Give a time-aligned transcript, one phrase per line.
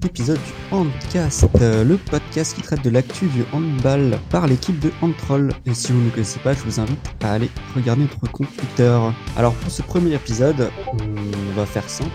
[0.00, 4.78] cet épisode du Handcast, euh, le podcast qui traite de l'actu du handball par l'équipe
[4.78, 5.52] de Handtroll.
[5.66, 8.98] Et si vous ne connaissez pas, je vous invite à aller regarder notre compte Twitter.
[9.36, 12.10] Alors pour ce premier épisode, on va faire simple,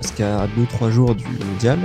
[0.00, 1.78] parce qu'à 2-3 jours du mondial,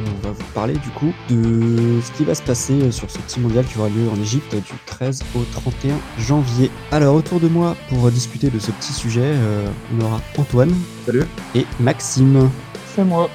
[0.00, 3.40] on va vous parler du coup de ce qui va se passer sur ce petit
[3.40, 6.70] mondial qui aura lieu en Égypte du 13 au 31 janvier.
[6.90, 10.74] Alors autour de moi pour discuter de ce petit sujet, euh, on aura Antoine.
[11.04, 11.24] Salut.
[11.54, 12.48] Et Maxime.
[12.94, 13.28] C'est moi.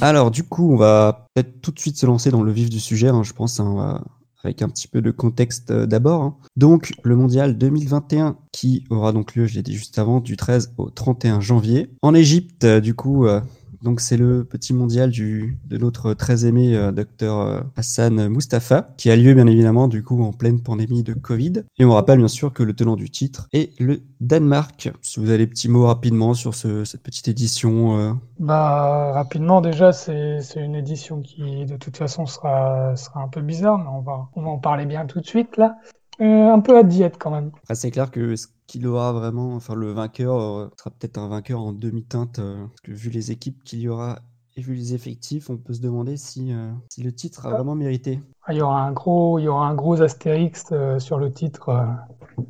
[0.00, 2.78] Alors du coup, on va peut-être tout de suite se lancer dans le vif du
[2.78, 4.00] sujet, hein, je pense, hein,
[4.44, 6.22] avec un petit peu de contexte euh, d'abord.
[6.22, 6.36] Hein.
[6.56, 10.74] Donc le mondial 2021 qui aura donc lieu, je l'ai dit juste avant, du 13
[10.78, 11.90] au 31 janvier.
[12.02, 13.40] En Égypte, euh, du coup, euh,
[13.82, 18.90] donc c'est le petit mondial du, de notre très aimé euh, docteur euh, Hassan Mustafa,
[18.96, 21.64] qui a lieu bien évidemment du coup en pleine pandémie de Covid.
[21.78, 24.90] Et on rappelle bien sûr que le tenant du titre est le Danemark.
[25.02, 27.98] Si vous avez des petits mots rapidement sur ce, cette petite édition.
[27.98, 28.12] Euh...
[28.38, 33.78] Bah rapidement déjà c'est une édition qui de toute façon sera, sera un peu bizarre,
[33.78, 35.76] mais on va, on va en parler bien tout de suite là.
[36.20, 37.52] Euh, un peu à diète quand même.
[37.62, 41.28] Après, c'est clair que ce qu'il aura vraiment, enfin le vainqueur euh, sera peut-être un
[41.28, 44.18] vainqueur en demi-teinte, euh, parce que vu les équipes qu'il y aura
[44.56, 47.76] et vu les effectifs, on peut se demander si, euh, si le titre a vraiment
[47.76, 48.20] mérité.
[48.44, 51.32] Ah, il y aura un gros, il y aura un gros astérix euh, sur le
[51.32, 51.84] titre euh,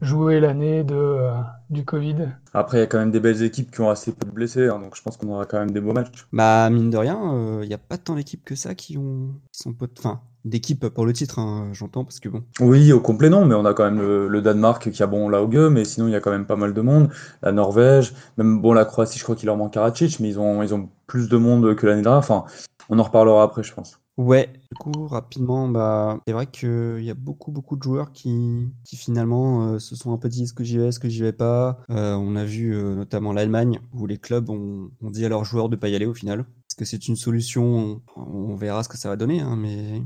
[0.00, 1.32] joué l'année de euh,
[1.68, 2.28] du Covid.
[2.54, 4.68] Après, il y a quand même des belles équipes qui ont assez peu de blessés,
[4.68, 6.26] hein, donc je pense qu'on aura quand même des beaux matchs.
[6.32, 9.62] Bah mine de rien, il n'y a pas tant d'équipes que ça qui ont qui
[9.62, 12.44] sont pot- enfin d'équipes pour le titre, hein, j'entends parce que bon.
[12.60, 15.28] Oui, au complet non, mais on a quand même le, le Danemark qui a bon
[15.28, 17.10] là au gueux, mais sinon il y a quand même pas mal de monde.
[17.42, 20.62] La Norvège, même bon la Croatie, je crois qu'il leur manque Karadzic, mais ils ont
[20.62, 22.18] ils ont plus de monde que l'année dernière.
[22.18, 22.44] Enfin,
[22.88, 24.00] on en reparlera après, je pense.
[24.16, 28.68] Ouais, du coup, rapidement, bah, c'est vrai qu'il y a beaucoup, beaucoup de joueurs qui,
[28.82, 31.22] qui finalement euh, se sont un peu dit est-ce que j'y vais, est-ce que j'y
[31.22, 31.78] vais pas?
[31.90, 35.44] Euh, on a vu euh, notamment l'Allemagne où les clubs ont, ont dit à leurs
[35.44, 36.40] joueurs de pas y aller au final.
[36.40, 38.02] Est-ce que c'est une solution?
[38.16, 40.02] On, on verra ce que ça va donner, hein, mais.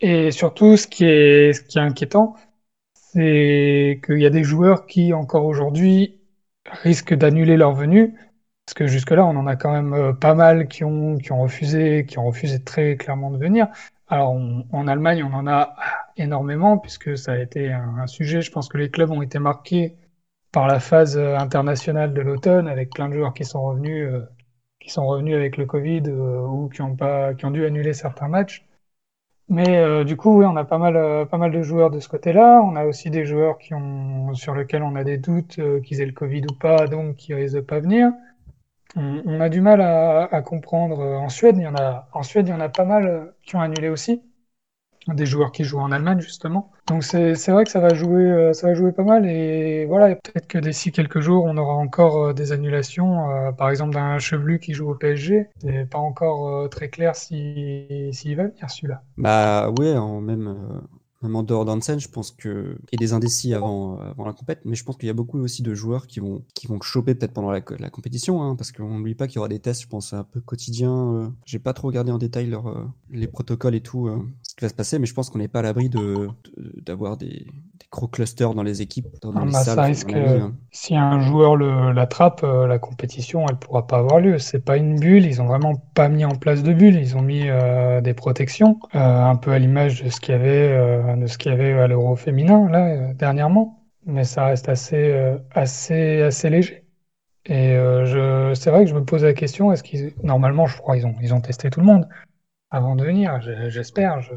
[0.00, 2.36] Et surtout, ce qui est, ce qui est inquiétant,
[2.94, 6.20] c'est qu'il y a des joueurs qui, encore aujourd'hui,
[6.70, 8.14] risquent d'annuler leur venue.
[8.66, 11.42] Parce que jusque-là, on en a quand même euh, pas mal qui ont, qui ont
[11.42, 13.68] refusé, qui ont refusé très clairement de venir.
[14.08, 14.32] Alors,
[14.72, 15.74] en Allemagne, on en a
[16.16, 18.42] énormément, puisque ça a été un, sujet.
[18.42, 19.96] Je pense que les clubs ont été marqués
[20.52, 24.22] par la phase euh, internationale de l'automne, avec plein de joueurs qui sont revenus, euh,
[24.80, 28.28] qui sont revenus avec le Covid, ou qui ont pas, qui ont dû annuler certains
[28.28, 28.65] matchs.
[29.48, 32.00] Mais euh, du coup, oui, on a pas mal, euh, pas mal de joueurs de
[32.00, 32.60] ce côté-là.
[32.64, 36.00] On a aussi des joueurs qui ont, sur lesquels on a des doutes euh, qu'ils
[36.00, 38.10] aient le Covid ou pas, donc qui risquent de pas venir.
[38.96, 41.00] On, a du mal à, à comprendre.
[41.00, 43.34] euh, En Suède, il y en a, en Suède, il y en a pas mal
[43.42, 44.22] qui ont annulé aussi.
[45.14, 46.72] Des joueurs qui jouent en Allemagne, justement.
[46.88, 49.26] Donc c'est, vrai que ça va jouer, euh, ça va jouer pas mal.
[49.26, 53.30] Et voilà, et peut-être que d'ici quelques jours, on aura encore euh, des annulations.
[53.30, 55.48] euh, par exemple, d'un Chevelu qui joue au PSG.
[55.58, 59.02] C'est pas encore très clair si, s'il va venir, celui-là.
[59.16, 60.56] Bah en même,
[61.22, 64.84] même en dehors d'Hansen, je pense que a des indécis avant, la compète, mais je
[64.84, 66.42] pense qu'il y a beaucoup aussi de joueurs qui vont
[66.82, 69.82] choper peut-être pendant la, compétition, hein, parce qu'on n'oublie pas qu'il y aura des tests,
[69.82, 71.32] je pense un peu quotidiens.
[71.44, 72.52] J'ai pas trop regardé en détail
[73.10, 74.08] les protocoles et tout,
[74.56, 77.16] qui va se passer, mais je pense qu'on n'est pas à l'abri de de- d'avoir
[77.16, 79.76] des, des gros clusters dans les équipes, dans, dans Ah les bah, salles.
[79.76, 80.56] ça risque, avis, hein.
[80.72, 84.38] si un joueur l'attrape, euh, la compétition, elle pourra pas avoir lieu.
[84.38, 87.22] C'est pas une bulle, ils ont vraiment pas mis en place de bulle, ils ont
[87.22, 91.26] mis euh, des protections, euh, un peu à l'image de ce qu'il y avait, de
[91.26, 96.48] ce qu'il y avait à l'Euro féminin là dernièrement, mais ça reste assez, assez, assez
[96.50, 96.84] léger.
[97.46, 100.96] Et euh, c'est vrai que je me pose la question, est-ce qu'ils, normalement, je crois,
[100.96, 102.08] ils ont, ils ont testé tout le monde
[102.70, 104.32] avant de venir, je- j'espère, je,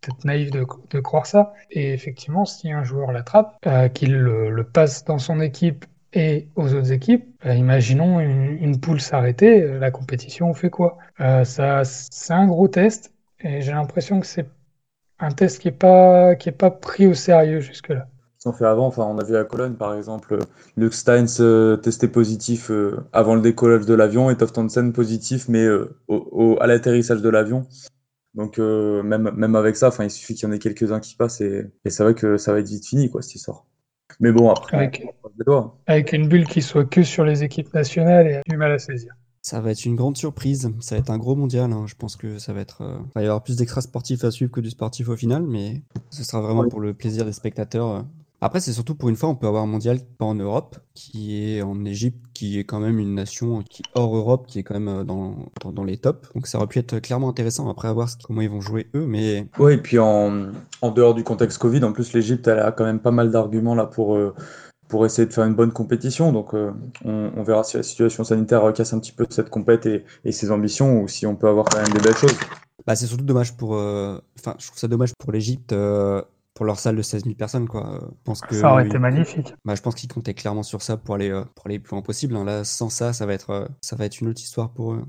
[0.00, 0.64] peut-être naïf de,
[1.00, 1.52] croire ça.
[1.70, 6.74] Et effectivement, si un joueur l'attrape, euh, qu'il le, passe dans son équipe et aux
[6.74, 10.98] autres équipes, euh, imaginons une, poule s'arrêter, euh, la compétition, on fait quoi?
[11.44, 14.48] Ça, c'est un gros test et j'ai l'impression que c'est
[15.18, 18.08] un test qui est pas, qui est pas pris au sérieux jusque-là.
[18.44, 20.38] Ils ont fait avant, enfin on a vu à Cologne par exemple, euh,
[20.76, 25.64] Luke Steins euh, testé positif euh, avant le décollage de l'avion et Toftonsen positif mais
[25.64, 27.66] euh, au, au- à l'atterrissage de l'avion.
[28.34, 31.14] Donc euh, même, même avec ça, enfin il suffit qu'il y en ait quelques-uns qui
[31.16, 33.64] passent et, et c'est vrai que ça va être vite fini quoi cette histoire.
[34.20, 35.06] Mais bon après, Avec,
[35.86, 39.14] avec une bulle qui soit que sur les équipes nationales et du mal à saisir.
[39.40, 40.70] Ça va être une grande surprise.
[40.80, 41.72] Ça va être un gros mondial.
[41.72, 41.84] hein.
[41.86, 42.82] Je pense que ça va être.
[42.82, 45.42] euh, Il va y avoir plus d'extra sportifs à suivre que du sportif au final,
[45.46, 46.68] mais ce sera vraiment Oui.
[46.70, 48.04] pour le plaisir des spectateurs.
[48.44, 48.46] Euh.
[48.46, 51.56] Après, c'est surtout pour une fois, on peut avoir un mondial pas en Europe, qui
[51.56, 54.74] est en Égypte, qui est quand même une nation qui hors Europe, qui est quand
[54.74, 56.28] même euh, dans, dans, dans les tops.
[56.34, 59.06] Donc ça aurait pu être clairement intéressant après à voir comment ils vont jouer eux,
[59.06, 60.48] mais Oui, et puis en,
[60.82, 63.74] en dehors du contexte Covid, en plus l'Égypte elle a quand même pas mal d'arguments
[63.74, 64.34] là pour, euh,
[64.88, 66.32] pour essayer de faire une bonne compétition.
[66.32, 66.74] Donc on,
[67.04, 70.50] on, verra si la situation sanitaire casse un petit peu cette compète et, et, ses
[70.50, 72.36] ambitions ou si on peut avoir quand même des belles choses.
[72.86, 73.72] Bah, c'est surtout dommage pour.
[73.72, 75.74] Enfin, je trouve ça dommage pour l'Égypte
[76.54, 77.68] pour leur salle de 16 000 personnes.
[77.68, 78.00] Quoi.
[78.00, 79.54] Je pense que, ça aurait été magnifique.
[79.64, 82.02] Bah, je pense qu'ils comptaient clairement sur ça pour aller, pour aller le plus loin
[82.02, 82.36] possible.
[82.36, 82.44] Hein.
[82.44, 85.04] Là, sans ça, ça va, être, ça va être une autre histoire pour eux.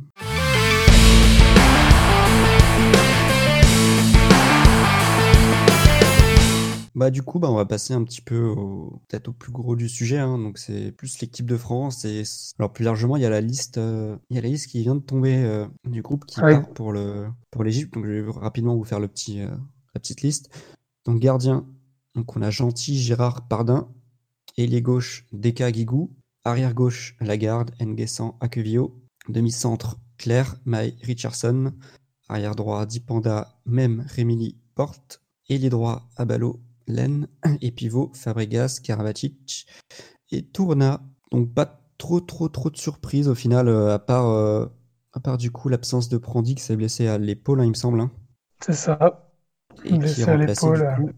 [6.95, 9.75] Bah du coup, bah, on va passer un petit peu au, peut-être au plus gros
[9.75, 10.18] du sujet.
[10.18, 10.38] Hein.
[10.38, 12.06] Donc c'est plus l'équipe de France.
[12.06, 12.24] Et
[12.57, 14.81] alors plus largement, il y a la liste, euh, il y a la liste qui
[14.81, 17.94] vient de tomber euh, du groupe qui part pour le pour l'Égypte.
[17.94, 19.50] Donc je vais rapidement vous faire le petit euh,
[19.94, 20.50] la petite liste.
[21.06, 21.66] Donc gardien,
[22.16, 23.90] donc on a Gentil, Gérard, Pardin.
[24.57, 26.16] Ailier gauche, Deka Guigou.
[26.44, 29.02] Arrière gauche, Lagarde, Nguessan, Akevio.
[29.28, 31.74] Demi-centre, Claire, Mai, Richardson.
[32.30, 35.22] Arrière droit, Dipanda, Même, Remili, Porte.
[35.50, 37.28] Ailier droit, Abalo, Len
[37.62, 39.68] et pivot Fabregas, Karabatic
[40.31, 41.02] et Tourna.
[41.31, 44.66] Donc pas trop trop trop de surprises au final, euh, à part euh,
[45.13, 47.75] à part du coup l'absence de Prandy qui s'est blessé à l'épaule, hein, il me
[47.75, 48.00] semble.
[48.00, 48.12] Hein.
[48.62, 49.25] C'est ça.
[49.83, 51.13] Et blessé qui est à l'épaule.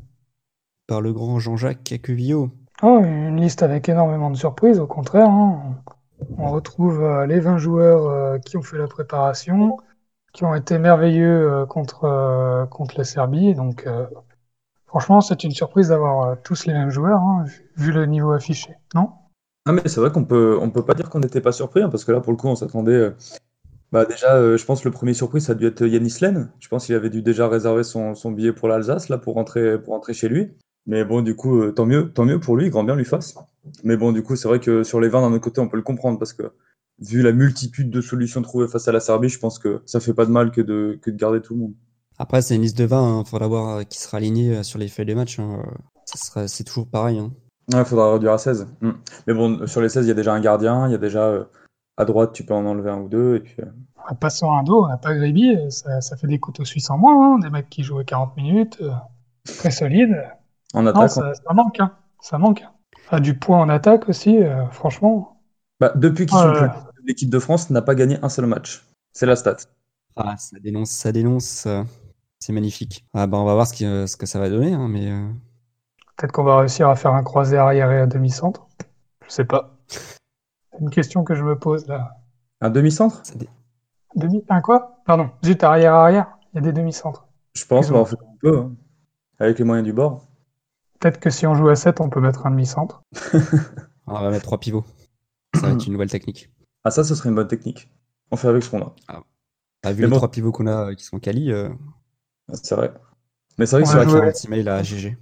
[0.87, 2.49] Par le grand Jean-Jacques Cacuvio.
[2.81, 5.29] Oh, une liste avec énormément de surprises, au contraire.
[5.29, 5.75] Hein.
[6.37, 9.77] On retrouve euh, les 20 joueurs qui ont fait la préparation,
[10.33, 13.53] qui ont été merveilleux contre, contre la Serbie.
[13.53, 13.85] Donc,
[14.87, 17.45] Franchement, c'est une surprise d'avoir euh, tous les mêmes joueurs, hein,
[17.75, 19.11] vu le niveau affiché, non?
[19.65, 21.89] Ah mais c'est vrai qu'on peut on peut pas dire qu'on n'était pas surpris, hein,
[21.89, 23.11] parce que là pour le coup on s'attendait.
[23.93, 26.17] Euh, bah déjà, euh, je pense que le premier surprise ça a dû être Yanis
[26.21, 26.49] Len.
[26.59, 29.93] Je pense qu'il avait dû déjà réserver son, billet pour l'Alsace là pour rentrer pour
[29.93, 30.51] rentrer chez lui.
[30.85, 33.35] Mais bon du coup tant mieux tant mieux pour lui, grand bien lui fasse.
[33.83, 35.77] Mais bon du coup c'est vrai que sur les 20 d'un autre côté on peut
[35.77, 36.51] le comprendre parce que
[36.99, 40.13] vu la multitude de solutions trouvées face à la Serbie, je pense que ça fait
[40.13, 41.73] pas de mal que de que de garder tout le monde.
[42.19, 44.79] Après, c'est une liste de 20, il faudra voir euh, qui sera aligné euh, sur
[44.79, 45.39] les feuilles de match.
[45.39, 45.61] Hein.
[46.05, 47.19] c'est toujours pareil.
[47.19, 47.31] Hein.
[47.71, 48.67] il faudra réduire à 16.
[48.81, 48.91] Mm.
[49.27, 51.27] Mais bon, sur les 16, il y a déjà un gardien, il y a déjà
[51.27, 51.43] euh,
[51.97, 53.37] à droite, tu peux en enlever un ou deux.
[53.37, 53.55] Et puis,
[54.19, 57.35] Passons un dos, on n'a pas Griby, ça, ça, fait des couteaux suisses en moins,
[57.35, 57.39] hein.
[57.39, 58.81] des mecs qui jouaient 40 minutes,
[59.43, 60.23] très solides.
[60.73, 61.81] En attaque ça, manque,
[62.21, 62.63] ça manque.
[63.09, 64.39] Ah, du poids en attaque aussi,
[64.71, 65.41] franchement.
[65.79, 66.53] Bah, depuis qu'ils sont
[67.05, 68.85] l'équipe de France n'a pas gagné un seul match.
[69.11, 69.57] C'est la stat.
[70.15, 71.67] Ah, ça dénonce, ça dénonce.
[72.39, 73.05] C'est magnifique.
[73.13, 75.11] Ah bah on va voir ce, qui, euh, ce que ça va donner, hein, mais.
[75.11, 75.27] Euh.
[76.15, 78.67] Peut-être qu'on va réussir à faire un croisé arrière et un demi-centre.
[79.25, 79.77] Je sais pas.
[80.79, 82.17] Une question que je me pose là.
[82.61, 83.23] Un demi-centre?
[84.15, 85.01] Demi Un quoi?
[85.05, 85.29] Pardon.
[85.45, 86.37] Zut, arrière arrière.
[86.53, 87.27] Il y a des demi-centres.
[87.53, 88.75] Je pense qu'on va faire un peu, hein,
[89.39, 90.27] avec les moyens du bord.
[90.99, 93.03] Peut-être que si on joue à 7, on peut mettre un demi-centre.
[94.07, 94.85] on va mettre trois pivots.
[95.55, 96.51] Ça va être une nouvelle technique.
[96.83, 97.91] Ah ça, ce serait une bonne technique.
[98.31, 98.95] On fait avec ce qu'on a.
[99.07, 99.91] Ah.
[99.91, 101.51] vu les trois pivots qu'on a euh, qui sont quali,
[102.53, 102.93] c'est vrai.
[103.57, 104.49] Mais c'est vrai que sur la question...
[104.49, 105.17] mail à GG.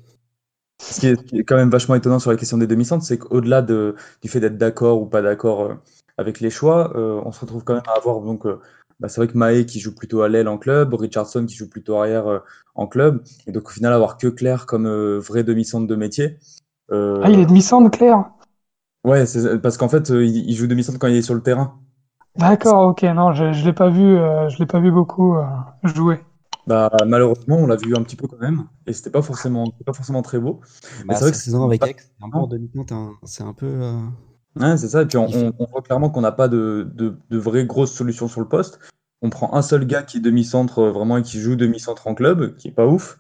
[0.78, 3.96] Ce qui, est, quand même vachement étonnant sur la question des demi-centres, c'est qu'au-delà de,
[4.22, 5.74] du fait d'être d'accord ou pas d'accord euh,
[6.18, 8.60] avec les choix, euh, on se retrouve quand même à avoir donc euh,
[9.00, 11.70] bah, c'est vrai que Maé qui joue plutôt à l'aile en club, Richardson qui joue
[11.70, 12.42] plutôt arrière
[12.76, 16.38] en club, et donc au final avoir que Claire comme vrai demi-centre de métier.
[16.92, 18.24] Ah, il est demi-centre, Claire?
[19.04, 19.26] Ouais,
[19.62, 21.78] parce qu'en fait, il, joue demi-centre quand il est sur le terrain.
[22.38, 25.36] D'accord, ok, non, je, je l'ai pas vu, je l'ai pas vu beaucoup
[25.84, 26.22] jouer.
[26.68, 29.94] Bah, malheureusement, on l'a vu un petit peu quand même, et c'était pas forcément, pas
[29.94, 30.62] forcément très beau.
[31.00, 33.12] Mais bah, c'est vrai que saison avec Aix, c'est un peu en demi-teinte, hein.
[33.24, 33.68] c'est un peu.
[33.68, 34.00] Euh,
[34.60, 35.04] ouais, c'est ça.
[35.04, 38.28] Et puis on, on, voit clairement qu'on n'a pas de, de, de vraies grosses solutions
[38.28, 38.80] sur le poste.
[39.22, 42.16] On prend un seul gars qui est demi-centre euh, vraiment et qui joue demi-centre en
[42.16, 43.20] club, qui est pas ouf.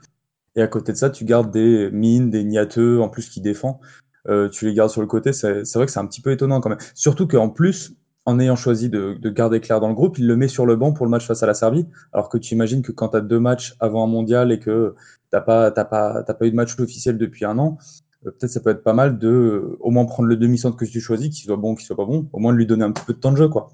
[0.55, 3.79] Et à côté de ça, tu gardes des mines, des niateux, en plus qui défend.
[4.27, 5.33] Euh, tu les gardes sur le côté.
[5.33, 6.79] C'est vrai que c'est un petit peu étonnant quand même.
[6.95, 10.47] Surtout qu'en plus, en ayant choisi de, garder Claire dans le groupe, il le met
[10.47, 11.85] sur le banc pour le match face à la Serbie.
[12.11, 14.95] Alors que tu imagines que quand tu as deux matchs avant un mondial et que
[15.31, 17.77] tu pas, pas, pas eu de match officiel depuis un an,
[18.25, 20.85] euh, peut-être ça peut être pas mal de euh, au moins prendre le demi-centre que
[20.85, 22.83] tu choisis, qu'il soit bon ou qu'il soit pas bon, au moins de lui donner
[22.83, 23.47] un petit peu de temps de jeu.
[23.47, 23.69] quoi.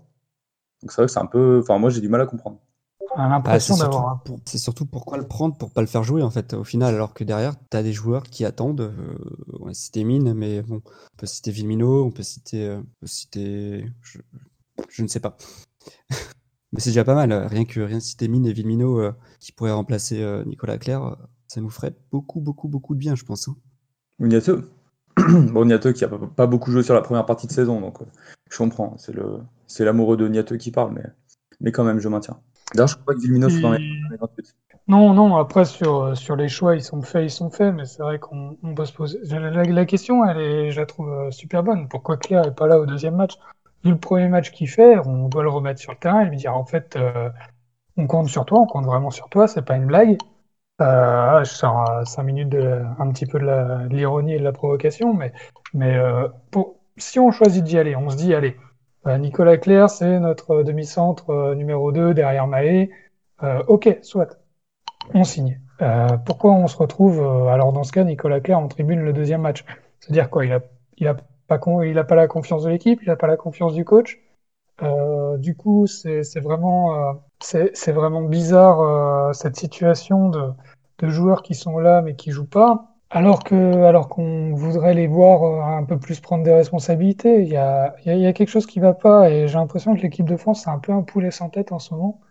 [0.82, 1.60] Donc c'est vrai que c'est un peu.
[1.62, 2.60] Enfin, moi j'ai du mal à comprendre.
[3.16, 6.96] Ah, c'est surtout, pourquoi le prendre pour pas le faire jouer en fait au final
[6.96, 9.18] alors que derrière tu as des joueurs qui attendent euh,
[9.60, 13.86] on va citer Mine mais bon on peut citer Vilmino on peut citer, euh, citer
[14.02, 15.36] je, ne sais pas.
[16.72, 19.72] Mais c'est déjà pas mal rien que rien citer Mine et Vilmino euh, qui pourraient
[19.72, 21.18] remplacer Nicolas Claire
[21.50, 23.58] ça nous ferait beaucoup beaucoup beaucoup de bien je pense hein.
[24.20, 24.62] Niato
[25.18, 27.98] bon Niato qui a pas beaucoup joué sur la première partie de saison donc
[28.50, 31.04] je comprends c'est le c'est l'amoureux de Niato qui parle mais
[31.60, 32.40] mais quand même je maintiens
[32.74, 34.02] D'ailleurs, je crois que Vilmino soit dans les,
[34.88, 38.02] Non, non, après, sur, sur les choix, ils sont faits, ils sont faits, mais c'est
[38.02, 39.20] vrai qu'on peut se poser.
[39.30, 41.88] La, question, elle est, je la trouve euh, super bonne.
[41.88, 43.34] Pourquoi Claire n'est pas là au deuxième match?
[43.84, 46.38] Vu le premier match qu'il fait, on doit le remettre sur le terrain et lui
[46.38, 47.30] dire en fait, euh,
[47.98, 50.18] on compte sur toi, on compte vraiment sur toi, c'est pas une blague.
[50.82, 54.52] Euh, je sors à 5 minutes de, un petit peu de l'ironie et de la
[54.52, 55.32] provocation, mais,
[55.74, 58.71] mais euh, pour, si on choisit d'y aller, on se dit, allez, euh,
[59.06, 62.48] Nicolas Claire, c'est notre demi-centre euh, numéro 2 derrière.
[63.44, 64.40] Euh, ok, soit,
[65.14, 65.60] on signe.
[66.26, 69.66] pourquoi on se retrouve, alors dans ce cas, Nicolas Claire en tribune le deuxième match?
[70.00, 70.62] C'est-à-dire quoi Il a,
[70.98, 71.16] il a
[71.48, 74.20] pas, il a pas la confiance de l'équipe, il a pas la confiance du coach?
[75.38, 80.52] du coup, c'est vraiment, c'est vraiment bizarre cette situation de,
[81.00, 82.91] de joueurs qui sont là mais qui jouent pas.
[83.14, 87.50] Alors que, alors qu'on voudrait les voir euh, un peu plus prendre des responsabilités, il
[87.50, 90.26] y a, il y a, quelque chose qui va pas et j'ai l'impression que l'équipe
[90.26, 92.22] de France c'est un peu un poulet sans tête en ce moment.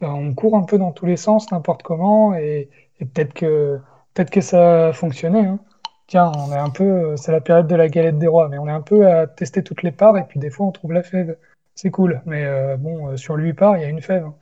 [0.00, 3.80] on court un peu dans tous les sens, n'importe comment et, peut-être que
[4.14, 5.40] peut-être que ça a fonctionné.
[5.46, 5.60] Hein.
[6.06, 8.66] Tiens, on est un peu, c'est la période de la galette des rois, mais on
[8.68, 11.02] est un peu à tester toutes les parts et puis des fois on trouve la
[11.02, 11.36] fève.
[11.74, 14.24] C'est cool, mais euh, bon, euh, sur lui parts, il y a une fève.
[14.24, 14.34] Hein.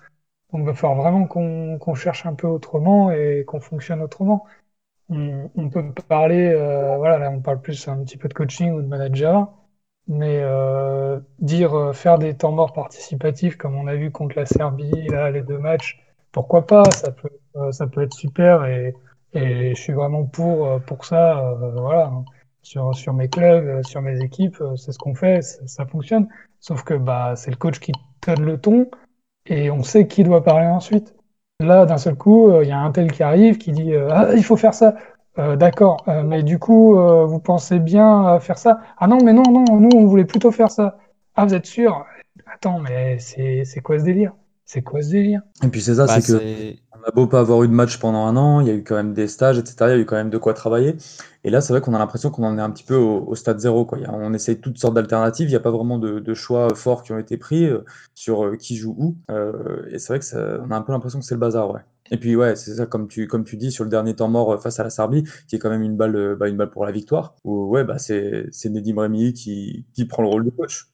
[0.53, 4.47] Donc il va falloir vraiment qu'on cherche un peu autrement et qu'on fonctionne autrement
[5.11, 8.83] on, peut parler, euh, voilà, là on parle plus un petit peu de coaching ou
[8.83, 9.49] de manager,
[10.07, 14.47] mais euh, dire euh, faire des temps morts participatifs comme on a vu contre la
[14.47, 15.99] Serbie, là, les deux matchs,
[16.33, 17.31] pourquoi pas, ça peut,
[17.73, 18.95] ça peut être super et,
[19.33, 22.13] et je suis vraiment pour, pour ça, voilà,
[22.63, 26.29] sur, sur mes clubs, sur mes équipes, c'est ce qu'on fait, ça, fonctionne,
[26.61, 27.93] sauf que bah, c'est le coach qui
[28.27, 28.91] donne le ton
[29.47, 31.18] et on sait qui doit parler ensuite.
[31.61, 34.09] Là, d'un seul coup, euh, il y a un tel qui arrive qui dit euh,
[34.13, 34.95] Ah, il faut faire ça.
[35.41, 38.81] Euh, d'accord, mais du coup, vous pensez bien faire ça?
[38.97, 40.99] Ah non, mais non, non, nous, on voulait plutôt faire ça.
[41.35, 42.05] Ah, vous êtes sûr?
[42.53, 44.33] Attends, mais c'est quoi ce délire?
[44.65, 45.43] C'est quoi ce délire?
[45.65, 47.99] Et puis c'est ça, bah, c'est que on a beau pas avoir eu de match
[47.99, 49.77] pendant un an, il y a eu quand même des stages, etc.
[49.83, 50.97] Il y a eu quand même de quoi travailler.
[51.45, 53.59] Et là, c'est vrai qu'on a l'impression qu'on en est un petit peu au, stade
[53.61, 53.89] zéro.
[54.09, 55.49] On essaye toutes sortes d'alternatives.
[55.49, 58.57] Il n'y a pas vraiment de, choix forts qui ont été pris euh, sur euh,
[58.57, 59.17] qui joue où.
[59.31, 61.81] Euh, et c'est vrai que on a un peu l'impression que c'est le bazar.
[62.11, 64.91] Et puis c'est ça comme tu dis sur le dernier temps mort face à la
[64.91, 67.35] Serbie, qui est quand même une balle, bah, pour la victoire.
[67.45, 70.87] Où bah c'est c'est Nedim Remy qui prend le rôle de coach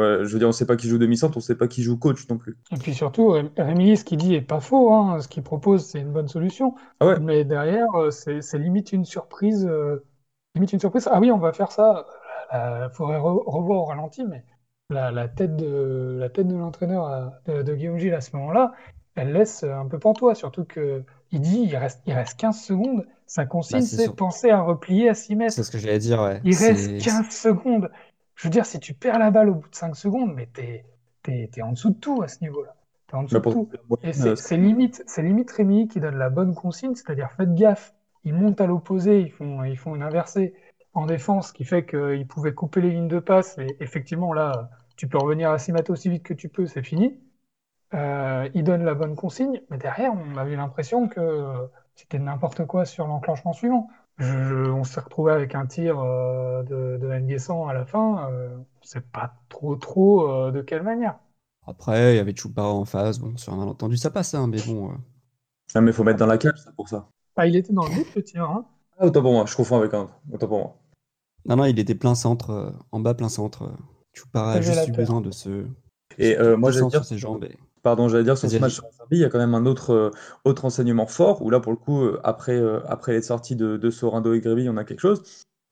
[0.00, 1.82] je veux dire, on ne sait pas qui joue demi-centre, on ne sait pas qui
[1.82, 2.58] joue coach non plus.
[2.72, 4.92] Et puis surtout, Rémi, ce qu'il dit est pas faux.
[4.92, 5.20] Hein.
[5.20, 6.74] Ce qu'il propose, c'est une bonne solution.
[7.00, 9.66] Ah Mais derrière, euh, c'est limite une surprise.
[9.66, 10.04] Euh,
[10.54, 11.08] limite une surprise.
[11.10, 12.06] Ah oui, on va faire ça.
[12.52, 14.44] Il faudrait revoir au ralenti, mais
[14.90, 18.72] la, tête de la tête de l'entraîneur de, de, Guillaume Gilles à ce moment-là,
[19.14, 20.34] elle laisse un peu pantois.
[20.34, 23.06] Surtout que il dit il reste, il reste 15 secondes.
[23.26, 25.52] Sa consigne, bah, c'est penser à replier à 6 mètres.
[25.52, 26.40] C'est ce que j'allais dire, ouais.
[26.44, 27.90] Il reste 15 secondes.
[28.40, 30.86] Je veux dire, si tu perds la balle au bout de 5 secondes, mais t'es
[31.28, 32.74] es, en dessous de tout à ce niveau-là.
[33.06, 33.68] T'es en dessous de tout.
[34.02, 37.94] Et c'est limite, limite Rémi qui donne la bonne consigne, c'est-à-dire faites gaffe.
[38.24, 40.54] Ils montent à l'opposé, ils font, ils font une inversée
[40.94, 43.58] en défense qui fait qu'ils pouvaient couper les lignes de passe.
[43.58, 46.82] Et effectivement, là, tu peux revenir à 6 mètres aussi vite que tu peux, c'est
[46.82, 47.20] fini.
[47.92, 52.86] Euh, ils donnent la bonne consigne, mais derrière, on avait l'impression que c'était n'importe quoi
[52.86, 53.90] sur l'enclenchement suivant
[54.20, 58.30] on s'est retrouvé avec un tir euh, de, de Nguessan à la fin.
[58.30, 61.18] Euh, on sait pas trop trop euh, de quelle manière.
[61.66, 63.18] Après, il y avait Choupa en face.
[63.18, 64.92] Bon, sur un malentendu, ça passe, hein, mais bon.
[65.74, 67.08] Ah, mais faut mettre dans la cage, c'est pour ça.
[67.36, 68.44] Ah, il était dans le but, le tir.
[68.44, 68.66] Hein.
[68.98, 70.14] Ah, autant pour moi, je confonds avec un autre.
[70.32, 70.76] Autant pour moi.
[71.46, 73.72] Non, non, il était plein centre, en bas, plein centre.
[74.12, 75.66] Choupa a juste eu besoin de se.
[76.18, 77.04] Et moi, j'allais dire.
[77.04, 77.46] Ses jambes
[77.82, 79.64] Pardon, j'allais dire sur ce match sur la Serbie, il y a quand même un
[79.64, 80.10] autre, euh,
[80.44, 83.76] autre enseignement fort, où là, pour le coup, euh, après, euh, après les sorties de,
[83.76, 85.22] de Sorando et Grévy, on a quelque chose.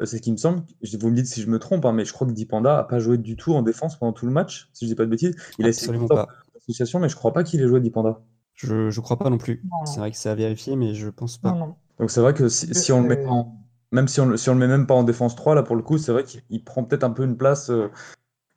[0.00, 0.62] c'est ce qui me semble,
[1.00, 2.98] vous me dites si je me trompe, hein, mais je crois que Dipanda n'a pas
[2.98, 5.36] joué du tout en défense pendant tout le match, si je dis pas de bêtises.
[5.58, 6.08] Il a essayé de
[6.54, 8.20] l'association, mais je crois pas qu'il ait joué Dipanda.
[8.54, 9.62] Je, je crois pas non plus.
[9.84, 11.56] C'est vrai que c'est à vérifier, mais je pense pas.
[11.98, 13.54] Donc c'est vrai que si, si on le met en,
[13.92, 15.82] même si on, si on le met même pas en défense 3, là pour le
[15.82, 17.70] coup, c'est vrai qu'il prend peut-être un peu une place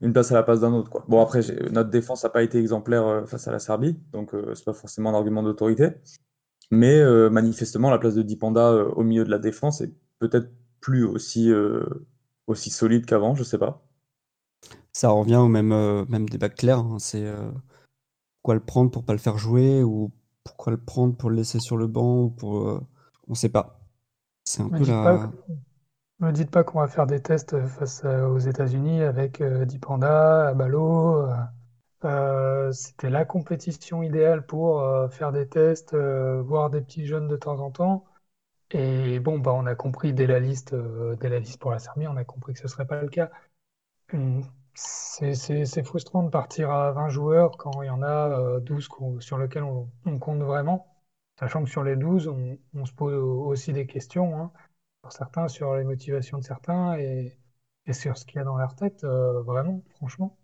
[0.01, 0.89] une place à la place d'un autre.
[0.89, 1.05] Quoi.
[1.07, 1.41] Bon, après,
[1.71, 4.73] notre défense n'a pas été exemplaire euh, face à la Serbie, donc euh, c'est pas
[4.73, 5.89] forcément un argument d'autorité.
[6.71, 11.05] Mais euh, manifestement, la place de Dipanda au milieu de la défense est peut-être plus
[11.05, 11.51] aussi,
[12.47, 13.85] aussi solide qu'avant, je sais pas.
[14.93, 16.79] Ça revient au même, même débat clair.
[16.79, 16.97] Hein.
[16.97, 17.31] c'est
[18.35, 20.11] pourquoi le prendre pour pas le faire jouer ou
[20.43, 22.81] pourquoi le prendre pour le laisser sur le banc ou pour.
[23.27, 23.79] on sait pas.
[24.43, 25.31] C'est un peu la.
[26.21, 31.23] Me dites pas qu'on va faire des tests face aux États-Unis avec euh, Dipanda, Abalo.
[31.23, 31.35] Euh,
[32.05, 37.59] euh, c'était la compétition idéale pour faire des tests, voir des petits jeunes de temps
[37.59, 38.05] en temps.
[38.69, 42.07] Et bon, bah, on a compris dès la liste, dès la liste pour la Serbie,
[42.07, 43.31] on a compris que ce serait pas le cas.
[44.75, 49.63] C'est frustrant de partir à 20 joueurs quand il y en a 12 sur lesquels
[49.63, 50.87] on, compte vraiment,
[51.39, 52.27] sachant que sur les 12,
[52.75, 54.39] on, se pose aussi des questions.
[54.39, 54.51] Hein
[55.01, 57.37] sur certains, sur les motivations de certains et,
[57.91, 60.37] sur ce qu'il y a dans leur tête, euh, vraiment, franchement.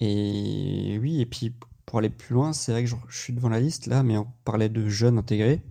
[0.00, 1.54] Et oui, et puis
[1.86, 4.26] pour aller plus loin, c'est vrai que je, suis devant la liste là, mais on
[4.44, 5.62] parlait de jeunes intégrés.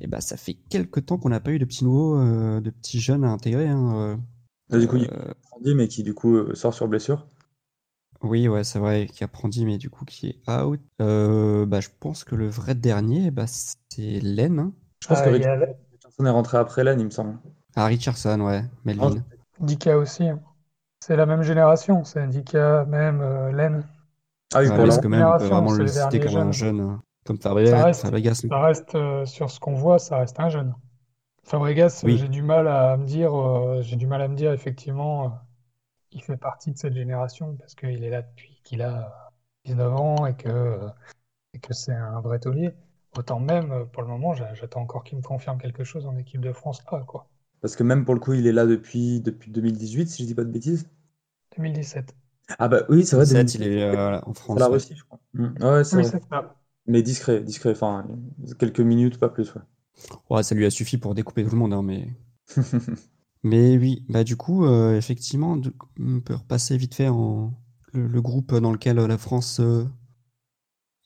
[0.00, 2.70] Et bah, ça fait quelques temps qu'on n'a pas eu de petits nouveaux, euh, de
[2.70, 3.68] petits jeunes à intégrer.
[3.68, 4.20] Hein,
[4.70, 7.26] Là, du coup, il y a Andy, mais qui du coup euh, sort sur blessure.
[8.22, 10.80] Oui, ouais, c'est vrai, qui a Prandy, mais du coup qui est out.
[11.00, 14.58] Euh, bah, je pense que le vrai dernier, bah, c'est Len.
[14.58, 14.72] hein.
[15.00, 17.38] Je pense Ah, que il y a Richardson est rentré après Len, il me semble.
[17.76, 19.24] Ah, Richardson, ouais, Melvin.
[19.60, 20.24] Dika aussi.
[20.28, 20.40] hein.
[21.00, 23.84] C'est la même génération, c'est Dika, même euh, Len.
[24.52, 25.02] Ah oui, parce la...
[25.02, 27.02] que même, on peut génération, vraiment le citer comme un jeune, hein.
[27.24, 27.84] comme Ça Fabregas.
[27.84, 30.74] reste- Fabregas, Ça reste, euh, sur ce qu'on voit, ça reste un jeune.
[31.44, 32.16] Fabregas, euh, Oui.
[32.16, 35.30] j'ai du mal à me dire, euh, j'ai du mal à me dire effectivement, euh,
[36.12, 39.10] il fait partie de cette génération parce qu'il est là depuis qu'il a euh,
[39.64, 40.88] 19 ans et que, euh,
[41.54, 42.70] et que c'est un vrai taulier.
[43.18, 46.16] Autant même, euh, pour le moment, j'a- j'attends encore qu'il me confirme quelque chose en
[46.18, 47.28] équipe de France A, quoi.
[47.60, 50.34] Parce que même pour le coup, il est là depuis, depuis 2018, si je dis
[50.34, 50.88] pas de bêtises.
[51.56, 52.14] 2017.
[52.58, 54.60] Ah bah oui, c'est vrai, 17, 2017, il est euh, en c'est France.
[54.60, 54.78] la ouais.
[54.78, 55.20] Russie, je crois.
[55.34, 55.64] Mm.
[55.64, 56.06] Ouais, c'est Oui.
[56.86, 58.06] Mais discret, discret, enfin,
[58.58, 59.62] quelques minutes, pas plus, ouais.
[60.30, 62.06] Ouais, ça lui a suffi pour découper tout le monde, hein, mais.
[63.42, 67.52] Mais oui, bah du coup, euh, effectivement, de- on peut repasser vite fait en
[67.92, 69.84] le, le groupe dans lequel euh, la France euh,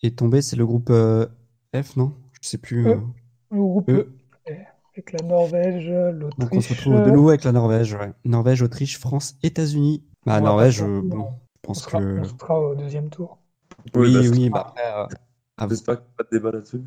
[0.02, 1.26] est tombée, c'est le groupe euh,
[1.74, 2.14] F, non?
[2.42, 2.86] Je sais plus.
[2.86, 2.90] E.
[2.90, 3.00] euh.
[3.50, 4.06] Le groupe E.
[4.94, 6.68] Avec la Norvège, Donc on se l'Autriche.
[6.70, 8.12] retrouve de nouveau avec la Norvège, ouais.
[8.24, 10.04] Norvège, Autriche, France, États-Unis.
[10.26, 13.38] Bah Norvège, euh, bon, je On pense sera, que on sera au deuxième tour.
[13.94, 15.06] oui, bah, oui, bah après, euh,
[15.56, 16.82] à- J'espère qu'il n'y a pas de débat là-dessus.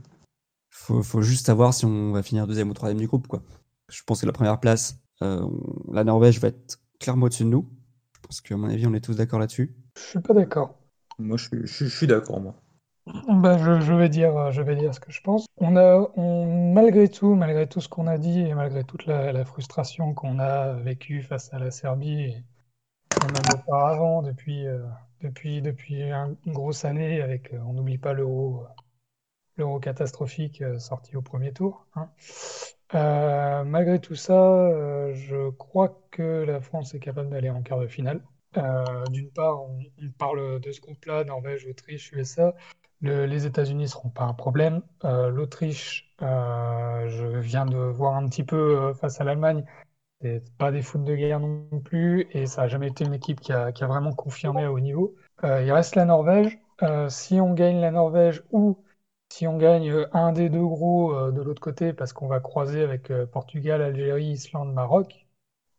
[0.69, 3.41] faut, faut juste savoir si on va finir deuxième ou troisième du groupe, quoi.
[3.89, 5.47] Je pense que la première place, euh,
[5.91, 7.67] la Norvège va être clairement au-dessus de nous.
[8.15, 9.75] Je pense qu'à mon avis, on est tous d'accord là-dessus.
[9.97, 10.77] Je suis pas d'accord.
[11.19, 12.55] Moi, je suis, je suis- je suis d'accord, moi.
[13.27, 15.45] Bah, je, vais dire, euh, je vais dire ce que je pense.
[15.57, 20.13] On a, malgré tout, malgré tout ce qu'on a dit et malgré toute la, frustration
[20.15, 24.83] qu'on a vécue face à la Serbie et, et même auparavant, depuis, euh,
[25.21, 28.65] une grosse année, avec, euh, on n'oublie pas l'euro,
[29.57, 31.85] l'euro catastrophique sorti au premier tour.
[31.95, 32.09] hein.
[33.65, 38.21] Malgré tout ça, je crois que la France est capable d'aller en quart de finale.
[39.11, 42.55] D'une part, on, on parle de ce groupe-là, Norvège, Autriche, USA.
[43.05, 44.81] Le- les États-Unis ne seront pas un problème.
[45.05, 48.57] Euh, l'Autriche, euh, je viens de voir un petit peu
[48.89, 49.63] euh, face à l'Allemagne.
[50.21, 53.41] C'est pas des foot de guerre non plus, et ça n'a jamais été une équipe
[53.41, 55.15] qui a, a vraiment confirmé à haut niveau.
[55.43, 56.59] Il reste la Norvège.
[57.09, 58.83] Si on gagne la Norvège ou
[59.31, 63.11] si on gagne un des deux gros de l'autre côté, parce qu'on va croiser avec
[63.31, 65.27] Portugal, Algérie, Islande, Maroc,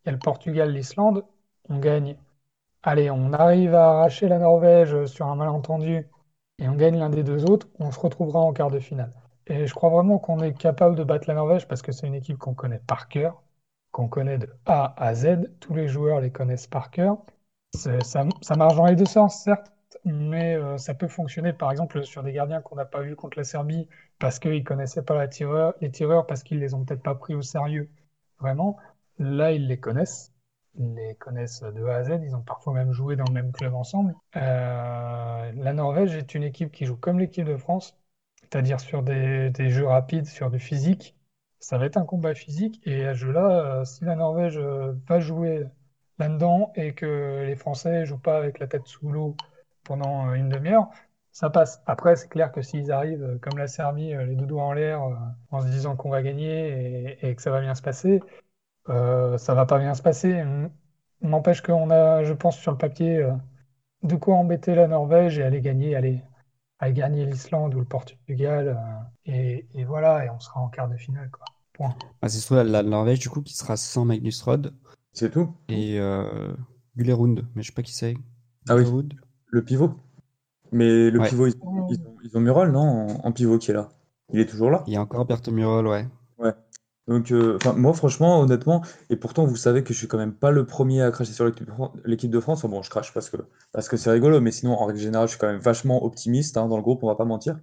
[0.04, 1.24] il y a le Portugal, l'Islande,
[1.68, 2.16] on gagne.
[2.82, 6.06] Allez, on arrive à arracher la Norvège sur un malentendu
[6.58, 9.12] et on gagne l'un des deux autres, on se retrouvera en quart de finale.
[9.46, 12.14] Et je crois vraiment qu'on est capable de battre la Norvège parce que c'est une
[12.14, 13.42] équipe qu'on connaît par cœur,
[13.92, 15.50] qu'on connaît de A à Z.
[15.60, 17.18] Tous les joueurs les connaissent par cœur.
[17.74, 18.24] Ça,
[18.56, 19.70] marche dans les deux sens, certes,
[20.04, 23.38] mais euh, ça peut fonctionner par exemple sur des gardiens qu'on n'a pas vus contre
[23.38, 23.88] la Serbie
[24.18, 27.90] parce qu'ils connaissaient pas les tireurs, parce qu'ils les ont peut-être pas pris au sérieux.
[28.40, 28.78] Vraiment,
[29.18, 30.32] là, ils les connaissent.
[30.78, 32.20] Les connaissent de A à Z.
[32.22, 34.14] Ils ont parfois même joué dans le même club ensemble.
[34.36, 37.98] Euh, la Norvège est une équipe qui joue comme l'équipe de France,
[38.42, 41.16] c'est-à-dire sur des, jeux rapides, sur du physique.
[41.60, 42.80] Ça va être un combat physique.
[42.84, 45.66] Et à ce jeu-là, euh, si la Norvège euh, va jouer
[46.18, 49.36] là-dedans et que les Français jouent pas avec la tête sous l'eau
[49.84, 50.88] pendant une demi-heure,
[51.32, 51.82] ça passe.
[51.86, 55.02] Après, c'est clair que s'ils arrivent comme la Serbie, les deux doigts en l'air,
[55.50, 58.20] en se disant qu'on va gagner et que ça va bien se passer,
[58.88, 60.42] euh, ça va pas bien se passer.
[61.22, 63.32] N'empêche qu'on a, je pense, sur le papier, euh,
[64.02, 66.22] de quoi embêter la Norvège et aller gagner, aller,
[66.78, 68.68] aller gagner l'Islande ou le Portugal.
[68.68, 71.44] euh, et, et voilà, et on sera en quart de finale, quoi.
[71.72, 71.94] Point.
[72.22, 74.72] Ah, c'est surtout la, Norvège, du coup, qui sera sans Magnus Rod
[75.12, 75.52] C'est tout?
[75.68, 76.54] et euh,
[76.96, 78.14] Gullerud, mais je sais pas qui c'est.
[78.68, 78.84] Ah oui.
[79.48, 79.94] Le pivot.
[80.72, 81.28] Mais le Ouais.
[81.28, 81.54] pivot, ils,
[81.90, 83.88] ils ont, ils ont Mural, non, en, en pivot qui est là.
[84.32, 84.84] Il est toujours là?
[84.86, 86.06] Il y a encore Berthe Murol, ouais.
[87.08, 90.34] Donc, euh, enfin, moi, franchement, honnêtement, et pourtant, vous savez que je suis quand même
[90.34, 92.62] pas le premier à cracher sur l'équipe de Fran- l'équipe de France.
[92.64, 93.36] Bon, je crache parce que
[93.72, 96.56] parce que c'est rigolo, mais sinon, en règle générale, je suis quand même vachement optimiste
[96.56, 97.58] hein, dans le groupe, on va pas mentir.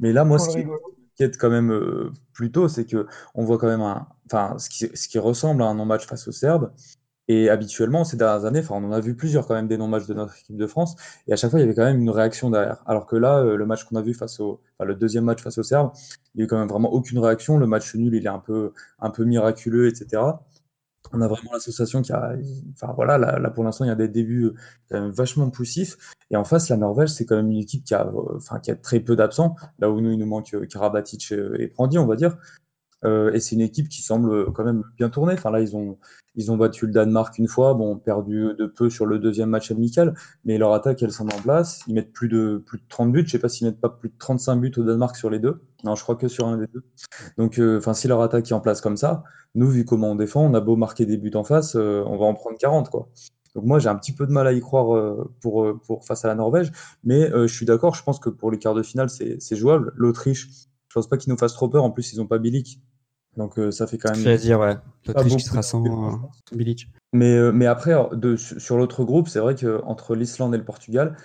[0.00, 0.60] Mais là, moi, ce qui
[1.20, 4.88] m'inquiète quand même euh, plutôt, c'est que on voit quand même un, enfin, ce qui,
[4.96, 6.72] ce qui ressemble à un non-match face aux Serbes.
[7.28, 10.06] Et habituellement, ces dernières années, enfin, on en a vu plusieurs quand même des non-matchs
[10.06, 10.94] de notre équipe de France,
[11.26, 12.82] et à chaque fois, il y avait quand même une réaction derrière.
[12.86, 15.42] Alors que là, euh, le match qu'on a vu face au, enfin, le deuxième match
[15.42, 15.90] face aux Serbes,
[16.34, 17.58] il y a eu quand même vraiment aucune réaction.
[17.58, 20.22] Le match nul, il est un peu, un peu miraculeux, etc.
[21.12, 22.34] On a vraiment l'association qui a,
[22.72, 24.54] enfin voilà, là, là, pour l'instant, il y a des débuts euh,
[24.90, 25.96] quand même vachement poussifs.
[26.30, 28.70] Et en face, la Norvège, c'est quand même une équipe qui a, euh, enfin, qui
[28.70, 32.16] a très peu d'absents, là où nous, il nous manque Karabatic et Prandi, on va
[32.16, 32.36] dire.
[33.04, 35.34] Euh, et c'est une équipe qui semble quand même bien tourner.
[35.34, 35.98] Enfin là, ils ont,
[36.36, 39.70] ils ont battu le Danemark une fois, bon, perdu de peu sur le deuxième match
[39.70, 41.82] amical, mais leur attaque, elle s'en en place.
[41.86, 43.24] Ils mettent plus de, plus de 30 buts.
[43.26, 45.62] Je sais pas s'ils mettent pas plus de 35 buts au Danemark sur les deux.
[45.84, 46.82] Non, je crois que sur un des deux.
[47.38, 50.16] Donc, euh, enfin, si leur attaque est en place comme ça, nous, vu comment on
[50.16, 52.90] défend, on a beau marquer des buts en face, euh, on va en prendre 40,
[52.90, 53.08] quoi.
[53.54, 56.28] Donc moi, j'ai un petit peu de mal à y croire pour, pour face à
[56.28, 56.72] la Norvège,
[57.04, 57.94] mais je suis d'accord.
[57.94, 59.94] Je pense que pour les quarts de finale, c'est jouable.
[59.96, 61.84] L'Autriche, je pense pas qu'ils nous fassent trop peur.
[61.84, 62.80] En plus, ils ont pas Bilic.
[63.36, 64.20] Donc euh, ça fait quand même.
[64.20, 64.76] Je dire, ouais.
[65.06, 66.16] L'Autriche qui sera sans, euh,
[66.52, 66.88] Bilic.
[67.12, 71.16] Mais, euh, mais après, de, sur l'autre groupe, c'est vrai qu'entre l'Islande et le Portugal,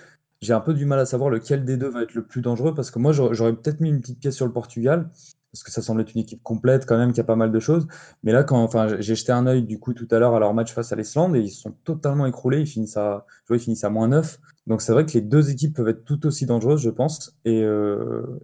[0.42, 2.74] j'ai un peu du mal à savoir lequel des deux va être le plus dangereux
[2.74, 5.10] parce que moi, j'aurais peut-être mis une petite pièce sur le Portugal
[5.52, 7.60] parce que ça semble être une équipe complète quand même, qui a pas mal de
[7.60, 7.88] choses.
[8.24, 10.54] Mais là, quand, enfin, j'ai jeté un œil du coup tout à l'heure à leur
[10.54, 12.62] match face à l'Islande et ils sont totalement écroulés.
[12.62, 14.40] Ils finissent à, ils finissent à moins 9.
[14.68, 17.36] Donc c'est vrai que les deux équipes peuvent être tout aussi dangereuses, je pense.
[17.46, 17.66] Et,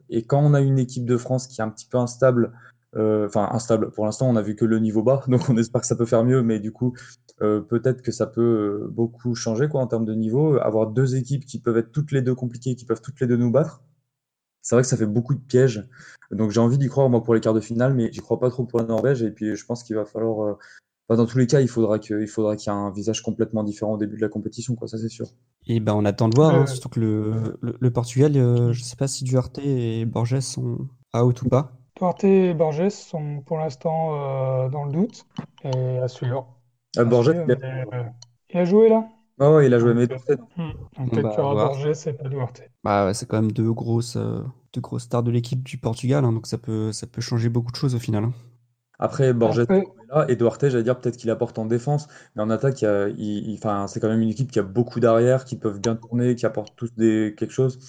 [0.10, 2.52] et quand on a une équipe de France qui est un petit peu instable
[2.96, 3.92] euh, enfin instable.
[3.92, 6.06] Pour l'instant, on a vu que le niveau bas, donc on espère que ça peut
[6.06, 6.94] faire mieux, mais du coup,
[7.42, 10.58] euh, peut-être que ça peut euh, beaucoup changer quoi en termes de niveau.
[10.60, 13.38] Avoir deux équipes qui peuvent être toutes les deux compliquées, qui peuvent toutes les deux
[13.38, 13.84] nous battre,
[14.62, 15.88] c'est vrai que ça fait beaucoup de pièges.
[16.32, 18.50] Donc j'ai envie d'y croire moi pour les quarts de finale, mais j'y crois pas
[18.50, 19.24] trop pour la Norvège.
[19.24, 20.58] Et puis je pense qu'il va falloir,
[21.10, 23.94] dans tous les cas, il faudra qu'il faudra qu'il y ait un visage complètement différent
[23.94, 24.88] au début de la compétition, quoi.
[24.88, 25.28] Ça c'est sûr.
[25.68, 28.34] Et ben on attend de voir, hein, surtout que le, le, Portugal,
[28.72, 31.78] je sais pas si Duarte et Borges sont out ou pas.
[31.98, 35.26] Duarte et Borges sont pour l'instant euh, dans le doute
[35.64, 36.48] et à suivre.
[36.96, 37.56] Ah, Borges, il, a...
[38.50, 38.66] il, a...
[38.66, 39.08] joué là?
[39.40, 40.44] Ah ouais, il a joué, mais peut-être.
[40.58, 40.72] Hmm.
[40.98, 42.62] Donc peut-être bah, qu'il y aura Borges et pas Duarte.
[42.84, 44.42] Bah, c'est quand même deux grosses, euh,
[44.74, 47.72] deux grosses stars de l'équipe du Portugal, hein, donc ça peut, ça peut changer beaucoup
[47.72, 48.26] de choses au final.
[48.26, 48.34] Hein.
[49.00, 49.70] Après, Borges est
[50.10, 53.88] là, et Duarte, j'allais dire peut-être qu'il apporte en défense, mais en attaque, il, enfin,
[53.88, 56.76] c'est quand même une équipe qui a beaucoup d'arrière, qui peuvent bien tourner, qui apportent
[56.76, 57.80] tous des, quelque chose.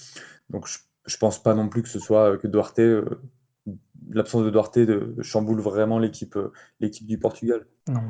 [0.51, 3.05] Donc je, je pense pas non plus que ce soit que Duarte euh,
[4.11, 7.67] l'absence de Duarte de, chamboule vraiment l'équipe euh, l'équipe du Portugal.
[7.89, 8.03] Non,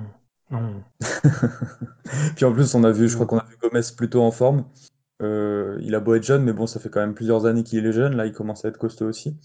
[0.50, 0.82] non.
[2.36, 4.64] Puis en plus, on a vu, je crois qu'on a vu Gomez plutôt en forme.
[5.20, 7.84] Euh, il a beau être jeune, mais bon, ça fait quand même plusieurs années qu'il
[7.84, 8.16] est jeune.
[8.16, 9.36] Là, il commence à être costaud aussi.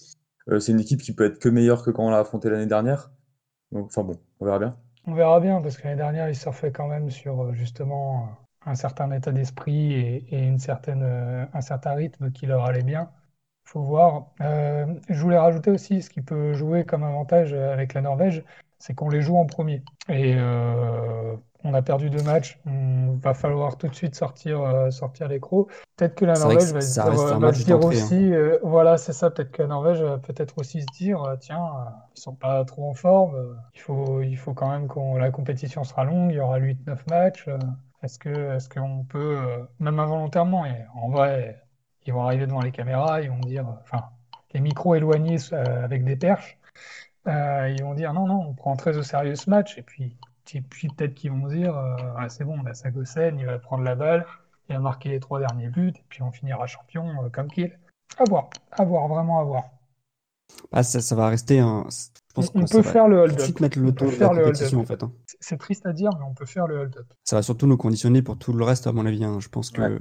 [0.49, 2.67] Euh, c'est une équipe qui peut être que meilleure que quand on l'a affronté l'année
[2.67, 3.11] dernière.
[3.73, 4.77] On verra bien.
[5.05, 8.29] On verra bien, parce que l'année dernière, il surfait quand même sur justement
[8.65, 11.03] un certain état d'esprit et, une certaine,
[11.53, 13.09] un certain rythme qui leur allait bien
[13.65, 14.27] faut voir.
[14.41, 18.43] Euh, je voulais rajouter aussi ce qui peut jouer comme avantage avec la Norvège,
[18.83, 19.81] c'est qu'on les joue en premier.
[20.09, 24.91] Et euh, on a perdu deux matchs, on va falloir tout de suite sortir, euh,
[24.91, 25.71] sortir les crocs.
[25.95, 28.57] Peut-être que la Norvège va, se dire, aussi, hein.
[28.61, 31.63] voilà, c'est ça, peut-être que la Norvège va peut-être aussi se dire, tiens,
[32.17, 35.85] ils sont pas trop en forme, il faut, il faut quand même que la compétition
[35.85, 37.47] sera longue, il y aura 8-9 matchs.
[38.03, 39.37] Est-ce que, est-ce qu'on peut,
[39.79, 41.63] même involontairement, et en vrai,
[42.05, 44.03] ils vont arriver devant les caméras, ils vont dire, enfin,
[44.53, 46.57] les micros éloignés euh, avec des perches,
[47.27, 49.77] euh, ils vont dire non, non, on prend très au sérieux ce match.
[49.77, 53.45] Et puis, puis peut-être qu'ils vont dire, euh, ah, c'est bon, on a Sagosen, il
[53.45, 54.25] va prendre la balle,
[54.69, 57.77] il va marquer les trois derniers buts, et puis on finira champion comme qu'il.
[58.17, 59.63] À voir, à voir, vraiment à voir.
[60.71, 61.86] Ah, ça, ça va rester un.
[61.89, 63.59] Je pense on, peut faire le hold-up.
[63.59, 65.01] mettre le ton de la compétition, en fait.
[65.03, 65.12] Hein.
[65.39, 67.05] C'est triste à dire, mais on peut faire le hold-up.
[67.23, 69.23] Ça va surtout nous conditionner pour tout le reste, à mon avis.
[69.23, 69.39] Hein.
[69.39, 69.99] Je pense que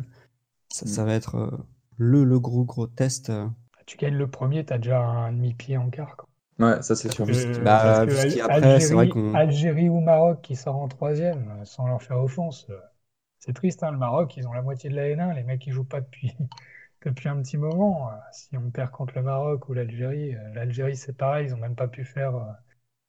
[0.68, 3.30] ça, ça, va être le, le gros gros test.
[3.30, 3.46] Euh.
[3.86, 6.16] Tu gagnes le premier, tu as déjà un demi-pied en quart.
[6.16, 6.28] Quoi.
[6.58, 7.26] Ouais, ça c'est sûr.
[7.62, 8.40] bah, Algérie,
[9.34, 12.66] Algérie, ou Maroc qui sort en troisième, euh, sans leur faire offense.
[12.70, 12.78] Euh,
[13.38, 15.72] c'est triste, hein, le Maroc, ils ont la moitié de la N1, les mecs ils
[15.72, 16.36] jouent pas depuis,
[17.04, 18.10] depuis un petit moment.
[18.32, 21.88] Si on perd contre le Maroc ou l'Algérie, l'Algérie c'est pareil, ils ont même pas
[21.88, 22.32] pu faire,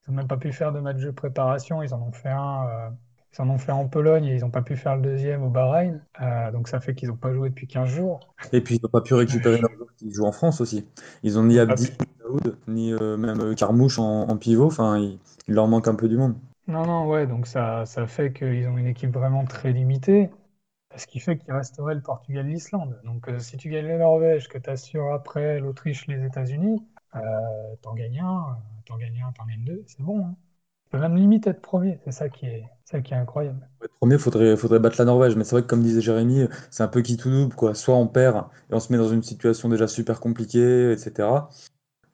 [0.08, 2.96] ils ont même pas pu faire de match de préparation, ils en ont fait un
[3.36, 5.50] ils en ont fait en Pologne et ils n'ont pas pu faire le deuxième au
[5.50, 6.02] Bahreïn.
[6.22, 8.20] Euh, donc ça fait qu'ils n'ont pas joué depuis 15 jours.
[8.52, 10.86] Et puis ils n'ont pas pu récupérer leurs joueurs qui jouent en France aussi.
[11.24, 11.90] Ils ont ni Abdi,
[12.68, 14.68] ni euh, même euh, Carmouche en, pivot.
[14.68, 16.36] Enfin, il, leur manque un peu du monde.
[16.68, 17.28] Non, non, ouais.
[17.28, 20.30] Donc ça, ça fait qu'ils ont une équipe vraiment très limitée.
[20.96, 23.00] Ce qui fait qu'il resterait le Portugal et l'Islande.
[23.04, 26.84] Donc si tu gagnes la Norvège, que tu assures après l'Autriche, les États-Unis,
[27.82, 30.26] t'en gagnes un, t'en gagnes un, t'en gagnes deux, c'est bon.
[30.26, 30.36] Hein
[30.94, 32.00] peut même limite être premier.
[32.06, 33.68] C'est ça qui est, ça qui est incroyable.
[33.84, 35.36] Être premier, faudrait, faudrait battre la Norvège.
[35.36, 37.56] Mais c'est vrai que, comme disait Jérémy, c'est un peu qui tout double.
[37.56, 37.74] Quoi.
[37.74, 41.28] Soit on perd et on se met dans une situation déjà super compliquée, etc.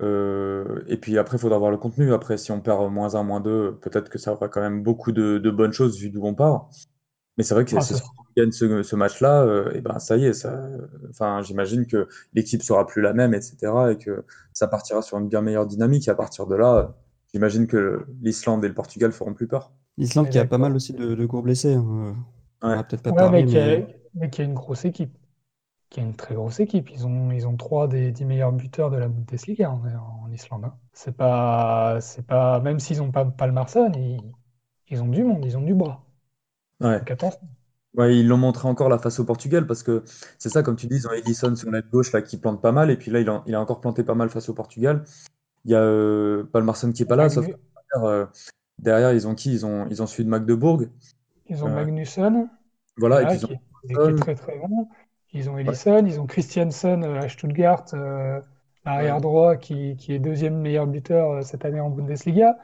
[0.02, 2.14] Euh, et puis après, il faudra voir le contenu.
[2.14, 5.12] Après, si on perd moins 1, moins 2, peut-être que ça aura quand même beaucoup
[5.12, 6.70] de, bonnes choses vu d'où on part.
[7.38, 10.26] Mais c'est vrai que ah, si on gagne ce, match-là, euh, et ben ça y
[10.26, 10.62] est, ça,
[11.10, 13.56] enfin, j'imagine que l'équipe sera plus la même, etc.
[13.92, 16.08] Et que ça partira sur une bien meilleure dynamique.
[16.08, 16.96] Et à partir de là,
[17.34, 19.72] J'imagine que l'Islande et le Portugal feront plus peur.
[19.98, 21.74] L'Islande qui a pas mal aussi de, de gros blessés.
[21.74, 22.16] Hein.
[22.64, 22.76] Ouais.
[22.84, 23.58] peut-être pas mais, qui
[24.42, 25.16] a, une grosse équipe.
[25.90, 26.90] Qui est une très grosse équipe.
[26.92, 29.82] Ils ont, ils ont trois des dix meilleurs buteurs de la Bundesliga en,
[30.24, 30.66] en Islande.
[30.66, 30.76] hein.
[30.94, 34.20] C'est pas, c'est pas, même s'ils ont pas Palmarsson, ils,
[34.90, 36.04] ils ont du monde, ils ont du bras.
[36.80, 37.00] Ouais.
[37.00, 37.40] Donc attention.
[37.96, 40.04] Ouais, ils l'ont montré encore là face au Portugal parce que
[40.38, 42.72] c'est ça, comme tu dis, ils ont Edison sur l'aile gauche là qui plante pas
[42.72, 45.04] mal et puis là il a, il a encore planté pas mal face au Portugal.
[45.66, 48.26] Il y a euh, Palmarsson qui est pas là, sauf que derrière, euh,
[48.78, 49.52] derrière, ils ont qui?
[49.52, 50.90] Ils ont, ils ont celui de Magdeburg.
[51.48, 52.48] Ils ont Euh, Magnusson,
[52.98, 53.50] Voilà, et puis ils ont
[53.88, 54.88] qui est très très bon.
[55.34, 58.40] Ils ont Ellison, ils ont Christiansen euh, à Stuttgart, euh,
[58.86, 59.22] l'arrière Ouais.
[59.22, 62.58] droit qui, qui est deuxième meilleur buteur euh, cette année en Bundesliga.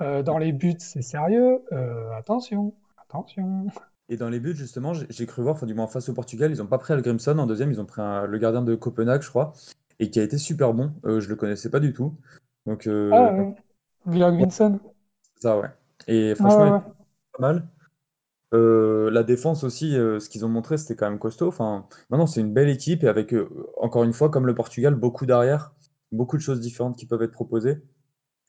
[0.00, 1.62] Euh, dans les buts, c'est sérieux.
[1.72, 2.74] Euh, attention,
[3.08, 3.66] attention.
[4.08, 6.58] Et dans les buts, justement, j'ai cru voir, enfin, du moins face au Portugal, ils
[6.58, 9.30] n'ont pas pris Algrimson en deuxième, ils ont pris un- le gardien de Copenhague, je
[9.30, 9.54] crois,
[10.00, 10.92] et qui a été super bon.
[11.04, 12.14] Je le connaissais pas du tout.
[12.66, 13.54] Donc, Ah ouais,
[14.06, 15.68] c'est ça, ouais.
[16.08, 17.68] Et Ah franchement, ouais, il était pas mal.
[18.54, 21.48] Euh, la défense aussi, euh, ce qu'ils ont montré, c'était quand même costaud.
[21.48, 23.48] Enfin, non, non, c'est une belle équipe et avec, euh,
[23.80, 25.72] encore une fois, comme le Portugal, beaucoup d'arrière,
[26.12, 27.82] beaucoup de choses différentes qui peuvent être proposées.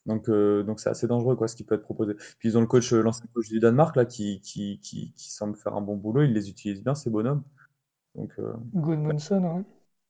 [0.06, 2.16] Donc, euh, donc c'est assez dangereux, quoi, ce qui peut être proposé.
[2.40, 5.56] Puis ils ont le coach, l'ancien coach du Danemark, là, qui, qui, qui, qui semble
[5.56, 6.24] faire un bon boulot.
[6.24, 7.44] Il les utilise bien, ces bonhommes.
[8.16, 9.64] Donc, euh, Gudmundsson, ouais.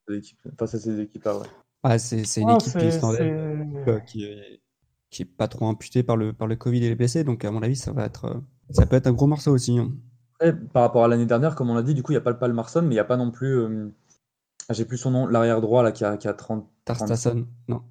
[0.08, 1.48] ces équipes- face à ces équipes-là, ouais.
[1.84, 3.90] Ah, c'est c'est une Ah, équipe c'est, islandaise c'est...
[3.92, 4.62] euh, qui est,
[5.10, 7.52] qui est pas trop imputée par le, par le Covid et les blessés, donc à
[7.52, 8.40] mon avis, ça va être, euh,
[8.72, 9.78] ça peut être un gros morceau aussi.
[9.80, 9.92] hein.
[10.40, 12.22] Après, par rapport à l'année dernière, comme on l'a dit, du coup, il n'y a
[12.22, 13.58] pas le Palmarsson, mais il n'y a pas non plus.
[13.60, 13.90] euh,
[14.70, 17.46] ah, j'ai plus son nom, l'arrière droit, là, qui a, qui a 30, 30 Tarstason,
[17.68, 17.84] non.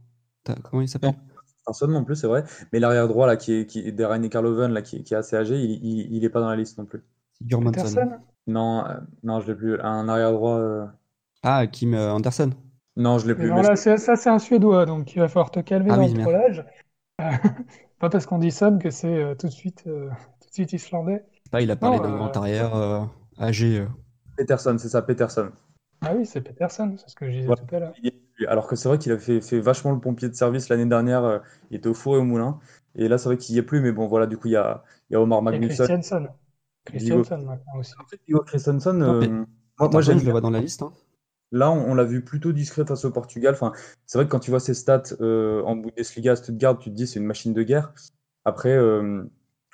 [0.45, 1.19] Ta- Comment il s'appelle?
[1.65, 2.45] personnes non plus, c'est vrai.
[2.73, 5.17] Mais l'arrière droit, là, qui est, qui est Deraine Karloven, là, qui, est- qui est
[5.17, 7.03] assez âgé, il, il, il est pas dans la liste non plus.
[7.63, 8.21] Peterson?
[8.47, 9.81] Non, euh, non, je l'ai plus.
[9.81, 10.57] Un arrière droit.
[10.59, 10.87] euh,
[11.45, 12.51] Ah, Kim euh, Anderson.
[12.97, 13.47] Non, je l'ai Mais plus.
[13.47, 15.97] non, mais là, c'est, ça, c'est un Suédois, donc il va falloir te calmer Ah
[15.97, 16.33] dans oui, le merde.
[16.33, 16.65] trollage.
[17.21, 17.31] Euh,
[18.01, 20.11] pas parce qu'on dit Son que c'est euh, tout de suite, euh,
[20.59, 21.25] islandais.
[21.51, 23.01] Pas, il a parlé d'un euh, grand arrière euh,
[23.39, 23.81] âgé.
[23.81, 23.87] euh.
[24.37, 25.51] Peterson, c'est ça, Peterson.
[26.01, 27.95] Ah oui, c'est Peterson, c'est ce que je disais tout à l'heure.
[28.49, 31.23] Alors que c'est vrai qu'il a fait, fait vachement le pompier de service l'année dernière.
[31.25, 31.39] euh,
[31.71, 32.59] il était au four et au moulin.
[32.97, 33.81] Et là, c'est vrai qu'il y est plus.
[33.81, 35.85] Mais bon, voilà, du coup, il y a, il y a Omar Magnusson.
[35.85, 36.29] Christiansen.
[36.85, 37.93] Christiansen maintenant aussi.
[38.01, 39.47] Après, Viggo Christensen, Non, mais- euh, moi,
[39.79, 40.83] Anderson, moi j'aime je le vois dans la liste.
[40.83, 40.93] hein.
[41.53, 43.55] Là, on, on l'a vu plutôt discret face au Portugal.
[43.55, 43.73] Enfin,
[44.07, 46.95] c'est vrai que quand tu vois ses stats euh, en Bundesliga à Stuttgart, tu te
[46.97, 47.93] dis c'est une machine de guerre.
[48.45, 49.23] Après, euh,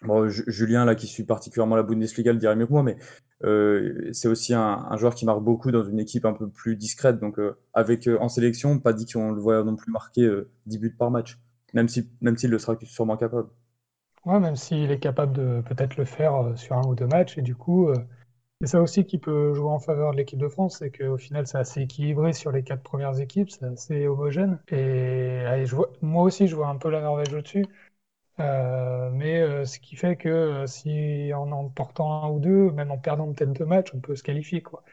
[0.02, 2.96] bon, Ju- Julien, là, qui suit particulièrement la Bundesliga, le dirait mieux que moi, mais
[3.44, 7.18] euh, c'est aussi un, joueur qui marque beaucoup dans une équipe un peu plus discrète.
[7.20, 10.50] Donc, euh, avec euh, en sélection, pas dit qu'on le voit non plus marquer euh,
[10.66, 11.38] 10 buts par match,
[11.74, 13.48] même si, même s'il le sera sûrement capable.
[14.24, 17.38] Ouais, même s'il est capable de peut-être le faire sur un ou deux matchs.
[17.38, 17.88] Et du coup,
[18.60, 21.46] c'est ça aussi qui peut jouer en faveur de l'équipe de France, c'est qu'au final,
[21.46, 24.58] c'est assez équilibré sur les quatre premières équipes, c'est assez homogène.
[24.70, 25.66] Et allez,
[26.02, 27.66] moi aussi, je vois un peu la Norvège au-dessus.
[28.40, 32.70] Euh, mais euh, ce qui fait que euh, si en en portant un ou deux,
[32.70, 34.84] même en perdant peut-être deux matchs, on peut se qualifier, quoi.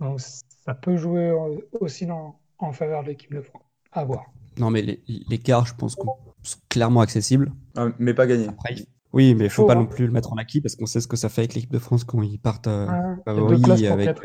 [0.00, 1.32] Donc ça peut jouer
[1.80, 3.62] aussi dans- en faveur de l'équipe de France.
[3.92, 4.24] À voir.
[4.58, 4.98] Non, mais
[5.44, 7.52] quarts, je pense qu'on sont clairement accessibles.
[7.76, 8.48] Ah, mais pas gagné.
[8.48, 8.74] Après,
[9.12, 9.80] oui, mais il faut pas hein.
[9.80, 11.72] non plus le mettre en acquis parce qu'on sait ce que ça fait avec l'équipe
[11.72, 12.94] de France quand ils partent Ouais,
[13.26, 14.16] il y a deux favoris avec.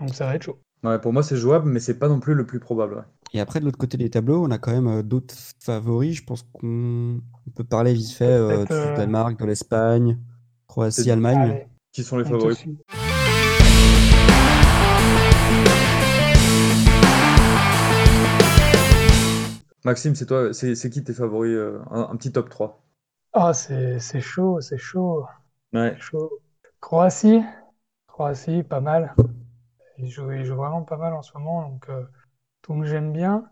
[0.00, 0.60] donc ça va être chaud.
[0.84, 2.94] Ouais, pour moi, c'est jouable, mais c'est pas non plus le plus probable.
[2.96, 3.02] ouais.
[3.34, 6.16] Et après, de l'autre côté des tableaux, on a quand même euh, d'autres favoris.
[6.16, 10.18] Je pense qu'on on peut parler vite fait euh, du euh, Danemark, de l'Espagne,
[10.66, 11.50] Croatie, Allemagne.
[11.50, 12.64] Allez, Qui sont les on favoris?
[19.84, 21.52] Maxime, c'est toi, c'est c'est qui tes favoris?
[21.54, 22.82] euh, un, un petit top 3.
[23.32, 25.26] Ah, c'est c'est chaud, c'est chaud,
[25.72, 25.94] Ouais.
[25.94, 26.40] c'est chaud.
[26.80, 27.42] Croatie,
[28.06, 29.14] Croatie, pas mal.
[29.98, 32.04] Il joue, il joue vraiment pas mal en ce moment, donc, euh,
[32.68, 33.50] donc j'aime bien.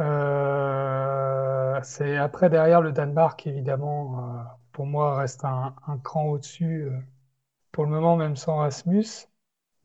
[0.00, 6.84] Euh, c'est après derrière le Danemark, évidemment, euh, pour moi reste un, cran au-dessus.
[6.84, 6.98] euh,
[7.72, 9.06] pour le moment, même sans Rasmus.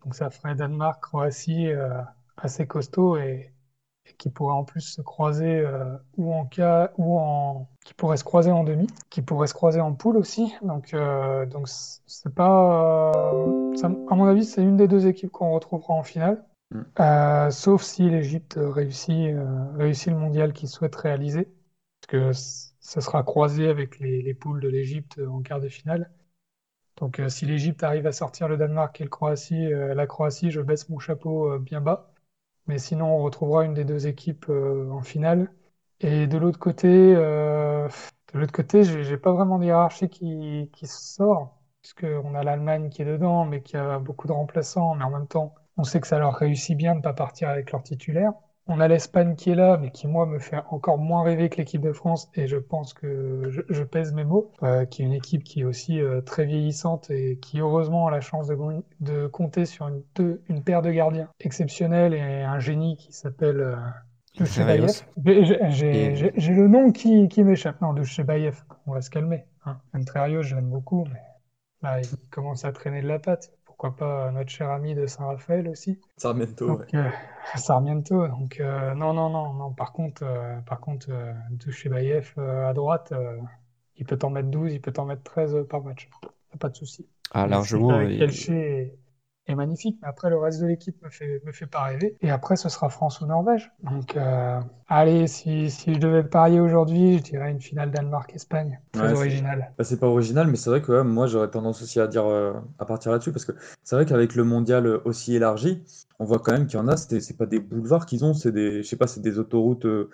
[0.03, 2.01] Donc ça ferait Danemark, Croatie euh,
[2.37, 3.51] assez costaud et,
[4.17, 5.65] qui pourrait en plus se croiser
[6.17, 9.81] ou en cas ou en qui pourrait se croiser en demi, qui pourrait se croiser
[9.81, 10.53] en poule aussi.
[10.61, 10.95] Donc
[11.49, 16.43] donc c'est pas à mon avis c'est une des deux équipes qu'on retrouvera en finale.
[16.99, 21.45] Euh, sauf si l'Égypte réussit euh, le mondial qu'il souhaite réaliser,
[22.01, 26.11] parce que ce sera croisé avec les, les poules de l'Égypte en quart de finale.
[26.97, 30.61] Donc, euh, si l'Égypte arrive à sortir le Danemark et Croatie, euh, la Croatie, je
[30.61, 32.13] baisse mon chapeau euh, bien bas.
[32.67, 35.51] Mais sinon, on retrouvera une des deux équipes euh, en finale.
[36.01, 37.87] Et de l'autre côté, euh,
[38.33, 42.89] de l'autre côté, j'ai pas vraiment de hiérarchie qui, qui sort, puisque on a l'Allemagne
[42.89, 44.95] qui est dedans, mais qui a beaucoup de remplaçants.
[44.95, 47.49] Mais en même temps, on sait que ça leur réussit bien de ne pas partir
[47.49, 48.33] avec leur titulaire.
[48.67, 51.57] on a l'Espagne qui est là, mais qui, moi, me fait encore moins rêver que
[51.57, 55.05] l'équipe de France, et je pense que je, je pèse mes mots, euh, qui est
[55.05, 58.57] une équipe qui est aussi euh, très vieillissante et qui, heureusement, a la chance de,
[59.01, 63.59] de compter sur une, deux, une paire de gardiens exceptionnels et un génie qui s'appelle
[63.61, 63.75] euh.
[64.37, 67.79] J'ai le nom qui, qui m'échappe.
[67.81, 69.45] Non, Duchebaev, on va se calmer.
[69.65, 69.79] Hein.
[69.93, 71.21] Entrerio, je l'aime beaucoup, mais
[71.81, 75.67] là, il commence à traîner de la patte pourquoi pas notre cher ami de Saint-Raphaël
[75.67, 75.99] aussi.
[76.15, 76.65] Sarmiento.
[76.65, 76.99] Donc, ouais.
[76.99, 77.09] euh,
[77.55, 78.25] Sarmiento.
[78.27, 79.73] Donc euh, non, non, non, non.
[79.73, 81.33] Par contre, euh, par contre, euh,
[81.89, 83.13] Bayev à droite,
[83.97, 86.09] il peut t'en mettre 12, il peut t'en mettre 13 par match.
[86.57, 87.05] Pas de souci.
[87.31, 87.89] Ah, largement.
[87.89, 88.21] Avec
[89.47, 92.15] est magnifique, mais après le reste de l'équipe me fait, me fait pas rêver.
[92.21, 93.71] Et après, ce sera France ou Norvège.
[93.83, 98.79] Donc, euh, allez, si, si je devais parier aujourd'hui, je dirais une finale Danemark-Espagne.
[98.91, 99.71] Très Ouais, original.
[99.77, 102.25] Bah, c'est pas original, mais c'est vrai que ouais, moi j'aurais tendance aussi à dire
[102.25, 103.51] euh, à partir là-dessus parce que
[103.83, 105.83] c'est vrai qu'avec le mondial euh, aussi élargi,
[106.19, 108.51] on voit quand même qu'il y en a, c'est pas des boulevards qu'ils ont, c'est
[108.51, 110.09] des, je sais pas, c'est des autoroutes, euh,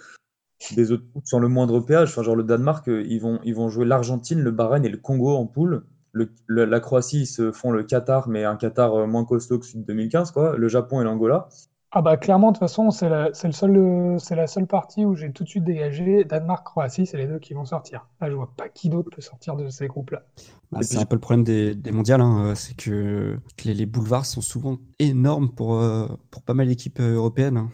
[0.75, 2.09] des autoroutes sans le moindre péage.
[2.09, 5.35] Enfin, genre le Danemark, ils vont, ils vont jouer l'Argentine, le Bahreïn et le Congo
[5.35, 5.85] en poule.
[6.13, 9.59] Le, le- la Croatie, ils se font le Qatar, mais un Qatar euh, moins costaud
[9.59, 10.55] que celui de 2015, quoi.
[10.57, 11.47] Le Japon et l'Angola.
[11.93, 14.65] Ah bah clairement, de toute façon, c'est la, c'est le seul, euh, c'est la seule
[14.67, 18.07] partie où j'ai tout de suite dégagé Danemark-Croatie, c'est les deux qui vont sortir.
[18.21, 20.23] Là, je vois pas qui d'autre peut sortir de ces groupes-là.
[20.71, 23.37] Bah, Et c'est puis- un peu le problème des, des mondiales, hein, euh, c'est que
[23.57, 27.57] que les, les boulevards sont souvent énormes pour, euh, pour pas mal d'équipes européennes.
[27.57, 27.69] hein.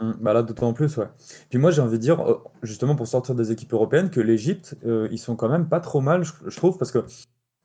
[0.00, 1.06] Hum, Bah là, d'autant plus, ouais.
[1.48, 2.22] Puis moi, j'ai envie de dire,
[2.62, 6.00] justement, pour sortir des équipes européennes, que l'Égypte, euh, ils sont quand même pas trop
[6.00, 7.04] mal, je, je trouve, parce que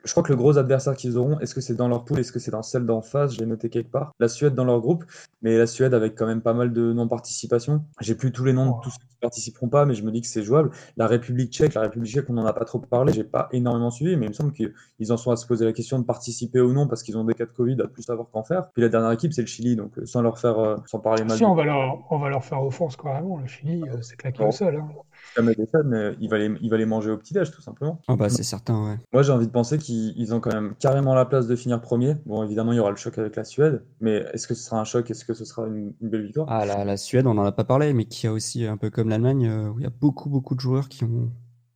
[0.08, 2.32] je crois que le gros adversaire qu'ils auront, est-ce que c'est dans leur poule, est-ce
[2.32, 3.34] que c'est dans celle d'en face?
[3.34, 4.14] J'ai noté quelque part.
[4.20, 5.04] La Suède dans leur groupe,
[5.42, 7.84] mais la Suède avec quand même pas mal de non-participation.
[8.00, 10.22] J'ai plus tous les noms de tous ceux qui participeront pas, mais je me dis
[10.22, 10.72] que c'est jouable.
[10.96, 13.92] La République tchèque, la République tchèque, on n'en a pas trop parlé, j'ai pas énormément
[13.92, 16.62] suivi, mais il me semble qu'ils en sont à se poser la question de participer
[16.62, 18.70] ou non, parce qu'ils ont des cas de Covid à plus savoir qu'en faire.
[18.72, 21.24] Puis la dernière équipe, c'est le Chili, donc euh, sans leur faire, euh, sans parler
[21.26, 23.38] mal Si, on va leur, on va leur faire offense carrément.
[23.38, 24.50] Le Chili, euh, c'est claqué Bon.
[24.50, 24.76] au sol.
[24.78, 24.88] hein.
[25.36, 28.02] Jamais des fans, mais il va les, il va les manger au petit-déj, tout simplement.
[28.08, 28.98] Ah bah c'est certain, ouais.
[29.14, 31.82] Moi, j'ai envie de penser qu'ils ils ont quand même carrément la place de finir
[31.82, 32.16] premier.
[32.26, 34.80] Bon, évidemment, il y aura le choc avec la Suède, mais est-ce que ce sera
[34.80, 35.10] un choc?
[35.12, 36.48] Est-ce que ce sera une, une belle victoire?
[36.50, 38.90] Ah, la, la Suède, on n'en a pas parlé, mais qui a aussi, un peu
[38.90, 41.32] comme l'Allemagne, euh, où il y a beaucoup, beaucoup de joueurs qui ont,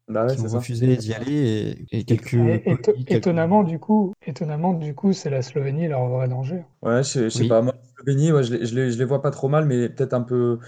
[0.08, 0.58] Bah ouais, qui ont c'est ça.
[0.58, 5.42] refusé d'y aller et, et quelques Et- étonnamment, du coup, étonnamment, du coup, c'est la
[5.42, 6.64] Slovénie leur vrai danger.
[6.82, 7.50] Ouais, je sais, je sais Oui.
[7.50, 7.62] pas.
[7.62, 9.90] Moi, la Slovénie, ouais, je les, je les, je les vois pas trop mal, mais
[9.90, 10.60] peut-être un peu.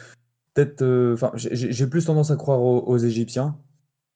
[0.53, 0.81] Peut-être.
[0.81, 3.57] euh, Enfin, j'ai plus tendance à croire aux, Égyptiens.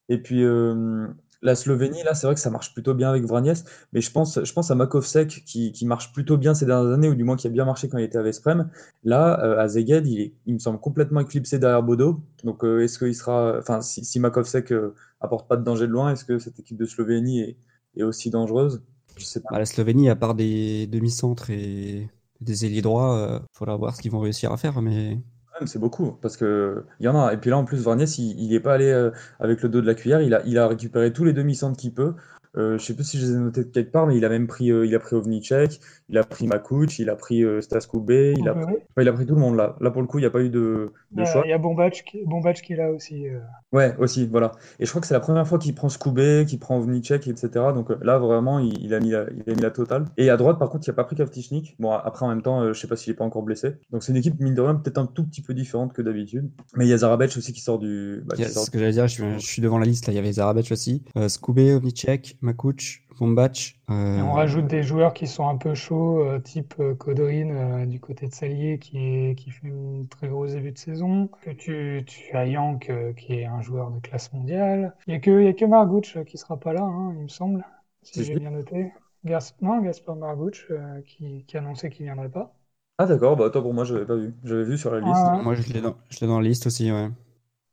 [0.09, 1.07] Et puis, euh,
[1.41, 4.43] la Slovénie, là, c'est vrai que ça marche plutôt bien avec Vranies, mais je pense,
[4.43, 7.35] je pense à Makovsek qui, qui marche plutôt bien ces dernières années, ou du moins
[7.35, 8.69] qui a bien marché quand il était à Vesprem.
[9.03, 12.21] Là, euh, à Szeged, il, il me semble complètement éclipsé derrière Bodo.
[12.43, 13.57] Donc, est-ce qu'il sera.
[13.59, 14.73] Enfin, si, si Makovsek
[15.19, 17.57] apporte pas de danger de loin, est-ce que cette équipe de Slovénie est,
[17.97, 18.81] est aussi dangereuse?
[19.17, 19.49] Je sais pas.
[19.51, 24.01] Bah, la Slovénie, à part des demi-centres et des ailiers droits, euh, faudra voir ce
[24.01, 25.19] qu'ils vont réussir à faire, mais
[25.65, 27.33] c'est beaucoup, parce que il y en a.
[27.33, 29.81] Et puis là, en plus, Varnies, il, il est pas allé euh, avec le dos
[29.81, 30.21] de la cuillère.
[30.21, 32.13] Il a, il a récupéré tous les demi-centres qu'il peut.
[32.57, 34.29] Euh, je sais plus si je les ai notés de quelque part, mais il a
[34.29, 37.61] même pris, euh, il a pris Ovnicek, il a pris Makuch, il a pris euh,
[37.61, 38.79] Stas Koubé, il a, Ouais, pris, ouais.
[38.91, 39.75] enfin, il a pris tout le monde là.
[39.79, 40.91] Là, pour le coup, il n'y a pas eu de,
[41.25, 41.43] choix.
[41.45, 43.27] il y a Bombatch qui, Bombatch qui est là aussi.
[43.27, 43.39] euh.
[43.71, 44.51] Ouais, aussi, voilà.
[44.79, 47.49] Et je crois que c'est la première fois qu'il prend Skoubé, qu'il prend Ovnicek, etc.
[47.75, 50.05] Donc là, vraiment, il, il a mis la, il a mis la totale.
[50.17, 51.75] Et à droite, par contre, il n'y a pas pris Kavtichnik.
[51.79, 53.73] Bon, après, en même temps, euh, je sais pas s'il est pas encore blessé.
[53.91, 56.49] Donc c'est une équipe, mine de rien, peut-être un tout petit peu différente que d'habitude.
[56.75, 58.23] Mais il y a Zarabec aussi qui sort du.
[58.25, 60.13] bah, a- sort ce que j'allais dire, je, suis- je suis devant la liste, là,
[60.13, 63.77] il y avait Zarabec aussi, euh, Skoubé, Ovnicek, Makuch, Bombac,
[64.15, 67.49] Et on euh, rajoute des joueurs qui sont un peu chauds, euh, type euh, Kodrin
[67.51, 71.29] euh, du côté de Salier qui, est, qui fait un très gros début de saison.
[71.41, 74.95] Que tu, tu as Yank euh, qui est un joueur de classe mondiale.
[75.07, 77.23] Il n'y a que, y a que Margouch euh, qui sera pas là, hein, il
[77.23, 77.65] me semble,
[78.03, 78.91] si j'ai bien noté.
[79.25, 79.53] Gas...
[79.61, 82.53] Non, Gaspard Margouch euh, qui, qui annonçait qu'il viendrait pas.
[82.99, 84.33] Ah d'accord, bah toi pour moi je l'avais pas vu.
[84.43, 85.31] J'avais vu sur la liste.
[85.31, 85.43] Ouais, ouais.
[85.43, 87.09] moi je l'ai dans, je l'ai dans la liste aussi, ouais.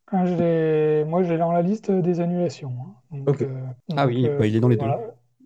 [0.09, 2.73] Ah, je l'ai- Moi, dans la liste des annulations.
[2.81, 2.95] hein.
[3.11, 3.65] Donc, euh,
[3.97, 4.87] Ah donc, oui, euh, bah, il est dans les deux.
[4.87, 4.99] voilà.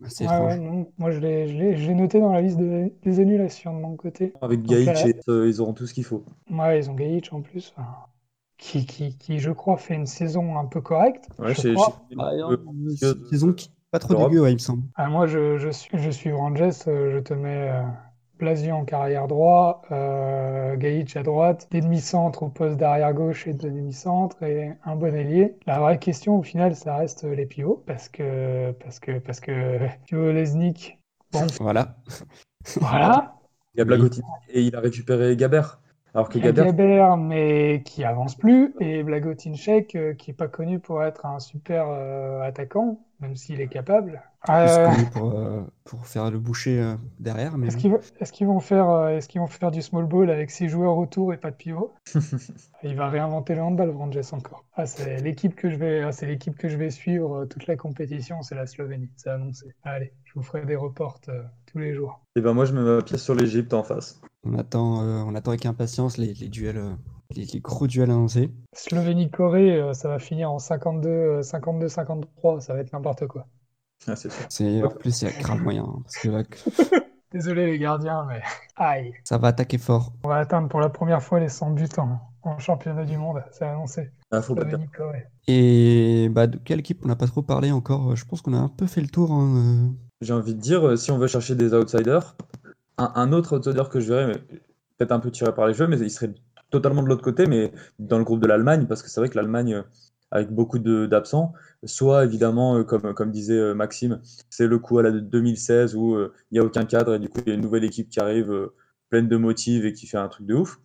[0.09, 0.61] C'est Ouais, ouais, étrange.
[0.61, 0.93] non.
[0.99, 1.47] Moi, je l'ai,
[1.95, 4.33] noté dans la liste de- des annulations de mon côté.
[4.41, 6.25] Avec Gaïch, euh, euh, ils auront tout ce qu'il faut.
[6.51, 7.87] Ouais, ils ont Gaïch en plus, enfin,
[8.59, 11.29] qui, qui, qui, je crois, fait une saison un peu correcte.
[11.39, 12.57] Ouais, euh,
[13.03, 14.83] euh, saison qui pas trop dégueu, ouais, il me semble.
[14.97, 17.83] Ah, moi, je, je suis, je suis Rangers, euh, je te mets euh,
[18.39, 23.55] Blasio en carrière droit, euh, Gaïch à droite, des demi-centres au poste d'arrière gauche et
[23.55, 25.57] de demi-centre et un bon ailier.
[25.67, 29.79] La vraie question, au final, ça reste les pivots, parce que, parce que, parce que,
[30.09, 30.99] Théo Lesnik,
[31.33, 31.97] bon, Voilà.
[32.81, 33.35] voilà.
[33.75, 33.85] Il y a.
[33.85, 35.81] Blagotin et il a récupéré Gabert.
[36.15, 41.03] Alors que Gabert, mais qui avance plus, et Blagotinchek, euh, qui est pas connu pour
[41.03, 44.23] être un super euh, attaquant, même s'il est capable.
[44.49, 47.59] Euh, pour, euh, pour faire le boucher euh, derrière.
[47.59, 50.07] Mais Est-ce qu'ils vont, est-ce qu'ils vont faire, euh, est-ce qu'ils vont faire du small
[50.07, 51.93] ball avec six joueurs autour et pas de pivot?
[52.85, 54.65] Il va réinventer le handball, Vranjes encore.
[54.75, 57.67] Ah, c'est l'équipe que je vais, ah, c'est l'équipe que je vais suivre euh, toute
[57.67, 59.75] la compétition, c'est la Slovénie, c'est annoncé.
[59.83, 62.21] Allez, je vous ferai des reports euh, tous les jours.
[62.37, 64.21] Et ben moi, je mets ma pièce sur l'Égypte en face.
[64.45, 66.93] On attend, euh, on attend avec impatience les, les duels, euh,
[67.35, 68.51] les, les gros duels annoncés.
[68.75, 73.47] Slovénie-Corée, euh, ça va finir en 52, euh, 52-53, ça va être n'importe quoi.
[74.07, 74.87] Ah, c'est sûr.
[74.87, 76.43] En plus il y a grave moyen hein, parce que là,
[77.33, 78.41] Désolé les gardiens, mais
[78.77, 79.13] aïe.
[79.25, 80.13] ça va attaquer fort.
[80.25, 83.43] On va atteindre pour la première fois les 100 buts en, en championnat du monde,
[83.51, 84.11] c'est annoncé.
[84.31, 84.65] Ah, faut pas.
[85.47, 88.17] Et bah, de quelle équipe on n'a pas trop parlé encore?
[88.17, 89.33] Je pense qu'on a un peu fait le tour.
[89.33, 92.35] hein, J'ai envie de dire, euh, si on veut chercher des outsiders,
[92.97, 94.39] un, un autre outsider que je verrais,
[94.97, 96.33] peut-être un peu tiré par les cheveux, mais il serait
[96.71, 99.37] totalement de l'autre côté, mais dans le groupe de l'Allemagne, parce que c'est vrai que
[99.37, 99.83] l'Allemagne, euh,
[100.31, 101.55] avec beaucoup d'absents,
[101.85, 105.97] soit évidemment, euh, comme, comme disait euh, Maxime, c'est le coup à la de 2016
[105.97, 107.85] où euh, il n'y a aucun cadre et du coup il y a une nouvelle
[107.85, 108.75] équipe qui arrive euh,
[109.09, 110.79] pleine de motifs et qui fait un truc de ouf.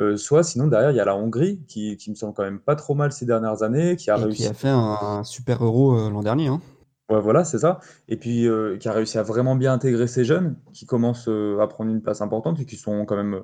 [0.00, 2.60] Euh, soit sinon derrière il y a la Hongrie qui, qui me semble quand même
[2.60, 4.42] pas trop mal ces dernières années, qui a et réussi.
[4.44, 6.46] qui a fait un, un super euro euh, l'an dernier.
[6.48, 6.60] hein.
[7.10, 7.80] Ouais, voilà, c'est ça.
[8.08, 11.58] Et puis, euh, qui a réussi à vraiment bien intégrer ces jeunes, qui commencent euh,
[11.58, 13.40] à prendre une place importante et qui sont quand même euh,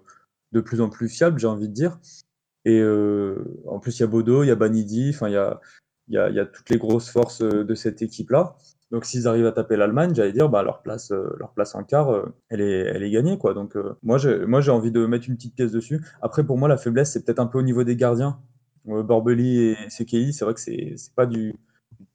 [0.54, 1.98] de plus en plus fiables, j'ai envie de dire.
[2.64, 3.36] Et euh,
[3.66, 6.70] en plus, il y a Bodo, il y a Banidi, enfin, il y a, toutes
[6.70, 8.56] les grosses forces euh, de cette équipe-là.
[8.90, 11.82] Donc, s'ils arrivent à taper l'Allemagne, j'allais dire, bah, leur place, euh, leur place en
[11.82, 13.52] quart, elle est, elle est gagnée, quoi.
[13.52, 16.00] Donc, moi, j'ai, moi, j'ai envie de mettre une petite pièce dessus.
[16.22, 18.38] Après, pour moi, la faiblesse, c'est peut-être un peu au niveau des gardiens.
[18.84, 21.54] Borbeli et Sekei, c'est vrai que c'est, c'est pas du,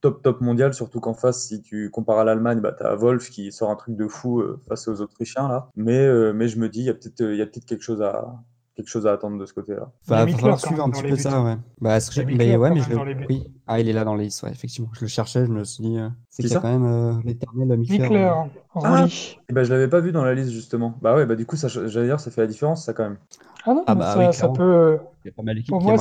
[0.02, 3.30] top top mondial, surtout qu'en face, si tu compares à l'Allemagne, bah, tu as Wolf
[3.30, 5.70] qui sort un truc de fou euh, face aux Autrichiens là.
[5.76, 7.66] Mais, euh, mais je me dis, il y a peut-être euh, il y a peut-être
[7.66, 8.44] quelque chose à
[8.84, 9.92] quelque chose à attendre de ce côté-là.
[10.08, 11.22] Il y a Va falloir quand suivre un petit peu buts.
[11.22, 11.58] ça, ouais.
[11.82, 13.44] Bah, ce que Il mais ouais, mais même je le- oui.
[13.68, 14.90] Ah, il est là dans les listes, ouais, effectivement.
[14.94, 16.80] Je le cherchais, je me suis dit, euh, c'est Qui qu'il y a ça quand
[16.80, 17.78] même euh, l'éternel.
[17.78, 18.34] Mikler, euh.
[18.74, 19.38] Rolly.
[19.50, 20.98] Et bah, je l'avais pas vu dans la liste justement.
[21.02, 23.18] Bah ouais, bah du coup, ça, j'allais dire, ça fait la différence, ça quand même.
[23.66, 25.00] Ah non, Ah bah ça, oui, ça peut.
[25.26, 25.98] Il y a pas mal d'équipes Pour moi,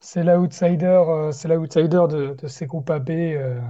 [0.00, 3.60] c'est l'outsider, euh, c'est l'outsider de, de ces groupes AB euh,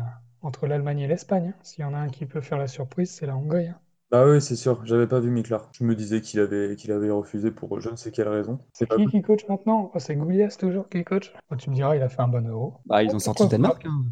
[0.42, 1.48] entre l'Allemagne et l'Espagne.
[1.54, 1.58] hein.
[1.62, 3.68] S'il y en a un qui peut faire la surprise, c'est la Hongrie.
[3.68, 3.78] hein.
[4.10, 5.68] Bah oui, c'est sûr, j'avais pas vu Miklar.
[5.72, 8.58] Je me disais qu'il avait qu'il avait refusé pour je ne sais quelle raison.
[8.72, 9.90] C'est pas qui qui coach maintenant?
[9.94, 11.32] Oh, c'est Goulias toujours qui coach?
[11.50, 12.74] Oh, tu me diras, il a fait un bon euro.
[12.86, 13.86] Bah, ils ont sorti le Danemark.
[13.86, 14.02] hein.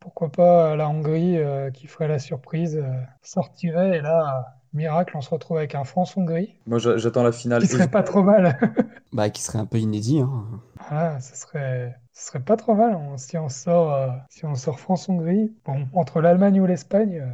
[0.00, 2.92] Pourquoi pas euh, la Hongrie euh, qui ferait la surprise, euh,
[3.22, 7.32] sortirait et là, euh, miracle, on se retrouve avec un France-Hongrie, Moi, j'a- j'attends la
[7.32, 7.62] finale.
[7.62, 8.58] qui serait pas trop mal.
[9.12, 10.20] Bah, qui serait un peu inédit.
[10.20, 10.44] Hein.
[10.90, 14.54] Voilà, ce serait, ce serait pas trop mal on- si on sort, euh, si on
[14.54, 15.52] sort France-Hongrie.
[15.64, 17.20] Bon, entre l'Allemagne ou l'Espagne.
[17.20, 17.26] euh.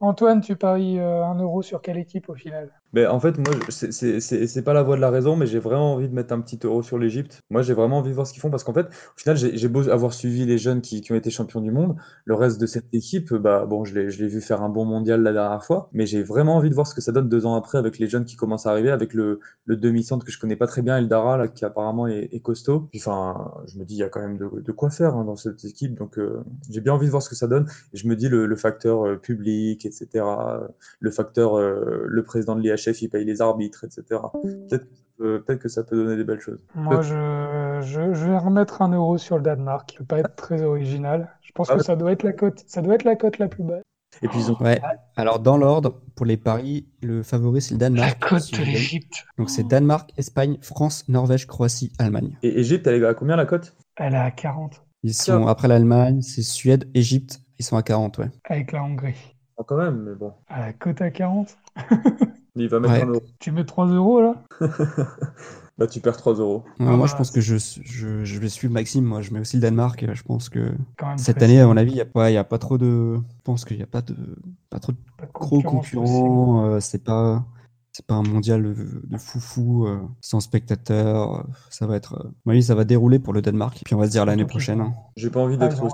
[0.00, 2.72] Antoine, tu paries euh, un euro sur quelle équipe au final?
[2.94, 5.46] Mais en fait, moi, c'est c'est- c'est- c'est pas la voie de la raison, mais
[5.46, 7.42] j'ai vraiment envie de mettre un petit euro sur l'Égypte.
[7.50, 9.68] Moi, j'ai vraiment envie de voir ce qu'ils font parce qu'en fait, au final, j'ai
[9.68, 12.66] beau avoir suivi les jeunes qui, qui ont été champions du monde, le reste de
[12.66, 15.62] cette équipe, bah bon, je l'ai je l'ai vu faire un bon mondial la dernière
[15.64, 17.98] fois, mais j'ai vraiment envie de voir ce que ça donne deux ans après avec
[17.98, 20.80] les jeunes qui commencent à arriver, avec le, le demi-centre que je connais pas très
[20.82, 22.80] bien, Eldara, là, qui apparemment est, est costaud.
[22.90, 25.24] Puis, enfin, je me dis, il y a quand même de, de quoi faire hein,
[25.24, 27.66] dans cette équipe, donc euh, j'ai bien envie de voir ce que ça donne.
[27.92, 30.68] Je me dis, le, le facteur euh, public, etc., euh,
[31.00, 34.02] le facteur, euh, le président de l'IHF, il paye les arbitres, etc.
[34.42, 34.78] Peut-être que, ça
[35.18, 36.64] peut- peut-être que ça peut donner des belles choses.
[36.74, 39.92] Moi, je, je, je vais remettre un euro sur le Danemark.
[39.94, 41.28] Je vais pas être très original.
[41.42, 41.84] Je pense Ah que ouais.
[41.84, 43.82] ça doit être la cote, ça doit être la cote la plus basse.
[44.22, 44.80] Et puis ils ont, Ouais.
[45.16, 48.18] Alors, dans l'ordre, pour les paris, le favori, c'est le La Danemark.
[48.28, 49.26] cote Si de l'Égypte.
[49.36, 52.36] Donc, c'est Danemark, Espagne, France, Norvège, Croatie, Allemagne.
[52.42, 53.74] et Égypte, elle est à combien la cote?
[53.96, 58.18] Elle est à 40 Ils sont, après l'Allemagne, c'est Suède, Égypte, ils sont à 40,
[58.18, 58.30] ouais.
[58.44, 59.14] avec la Hongrie.
[59.58, 60.32] Ah, quand même, mais bon.
[60.48, 61.56] À la cote à 40.
[62.58, 63.02] Il va mettre Ouais.
[63.02, 63.22] un euro.
[63.38, 64.34] Tu mets 3 euros là?
[65.78, 66.64] Bah, tu perds 3 euros.
[66.80, 69.04] Ouais, Ah moi, bah, je pense que je, je, je vais suivre Maxime.
[69.04, 70.04] Moi, je mets aussi le Danemark.
[70.12, 70.72] Je pense que
[71.16, 73.14] cette année, à mon avis, il n'y a, pas- y a pas trop de.
[73.14, 74.16] Je pense qu'il n'y a pas, de,
[74.70, 76.64] pas trop de Pas de gros concurrents.
[76.64, 77.44] euh, c'est pas.
[77.92, 81.36] C'est pas un mondial de, foufou, euh, sans spectateurs.
[81.36, 82.14] euh, Ça va être.
[82.46, 83.80] euh, avis, ça va dérouler pour le Danemark.
[83.84, 84.80] Puis on va se dire l'année prochaine.
[84.80, 84.94] hein.
[85.16, 85.88] J'ai pas envie Ah, d'être ont-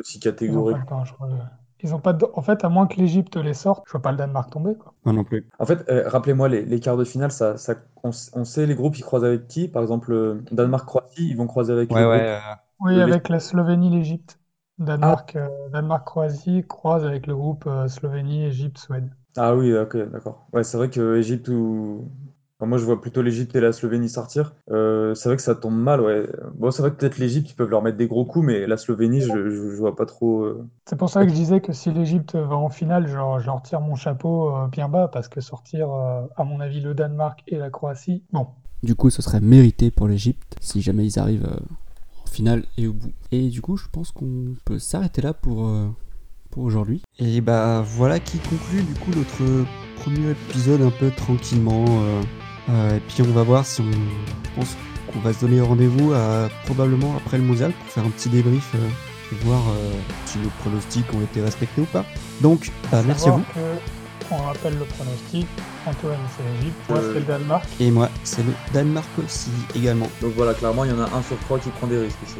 [0.00, 0.78] aussi, catégorique.
[0.78, 1.28] pas le temps, je crois.
[1.28, 1.34] de-
[1.80, 2.26] Ils ont pas de...
[2.34, 4.94] En fait, à moins que l'Égypte les sorte, je vois pas le Danemark tomber, quoi.
[5.04, 5.48] Moi non plus.
[5.58, 7.74] En fait, euh, rappelez-moi, les, les quarts de finale, ça, ça,
[8.04, 9.68] on, on sait les groupes, ils croisent avec qui?
[9.68, 12.38] Par exemple, euh, Danemark-Croatie, ils vont croiser avec Ouais, euh,
[12.80, 14.40] Oui, avec la Slovénie, l'Égypte.
[14.78, 19.10] Danemark, euh, Danemark-Croatie croise avec le groupe euh, Slovénie, Égypte, Suède.
[19.36, 20.48] Ah oui, ok, d'accord.
[20.52, 22.10] Ouais, c'est vrai que Égypte ou.
[22.58, 24.54] Enfin, moi, je vois plutôt l'Égypte et la Slovénie sortir.
[24.70, 26.26] Euh, c'est vrai que ça tombe mal, ouais.
[26.54, 28.76] Bon, c'est vrai que peut-être l'Égypte, ils peuvent leur mettre des gros coups, mais la
[28.76, 30.42] Slovénie, je, je, je vois pas trop.
[30.44, 30.66] euh.
[30.86, 33.62] C'est pour ça que je disais que si l'Égypte va en finale, genre, je leur
[33.62, 37.42] tire mon chapeau euh, bien bas, parce que sortir, euh, à mon avis, le Danemark
[37.46, 38.46] et la Croatie, bon,
[38.82, 41.60] Du coup, ce serait mérité pour l'Égypte si jamais ils arrivent euh,
[42.24, 43.12] en finale et au bout.
[43.32, 45.88] Et du coup, je pense qu'on peut s'arrêter là pour, euh,
[46.50, 47.02] pour aujourd'hui.
[47.18, 49.64] Et bah voilà qui conclut du coup notre
[49.96, 51.84] premier épisode un peu tranquillement.
[51.88, 52.22] euh,
[52.70, 53.84] euh, et puis on va voir si on.
[53.90, 54.76] Je pense
[55.12, 58.68] qu'on va se donner rendez-vous à- probablement après le mondial pour faire un petit débrief
[58.74, 58.78] euh,
[59.32, 59.90] et voir euh,
[60.26, 62.04] si nos pronostics ont été respectés ou pas.
[62.40, 63.40] Donc bah, merci à vous.
[63.54, 65.46] que, on rappelle le pronostic.
[65.86, 66.76] Antoine, c'est l'Égypte.
[66.90, 67.64] Moi, c'est le Danemark.
[67.80, 70.08] Et moi, c'est le Danemark aussi également.
[70.20, 72.36] Donc voilà, clairement, il y en a un sur trois qui prend des risques ici.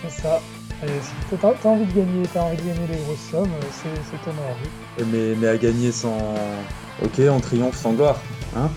[0.00, 0.40] C'est ça.
[0.84, 3.48] Et si t'as envie de gagner, t'as envie de gagner des grosses sommes,
[3.82, 5.10] c'est ton envie.
[5.10, 6.18] Mais, mais à gagner sans.
[7.02, 8.16] Ok, on triomphe sans gloire.
[8.56, 8.68] Hein?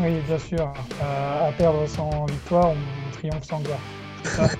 [0.00, 0.72] Oui, bien sûr.
[1.02, 3.80] Euh, à perdre sans victoire, on triomphe sans gloire.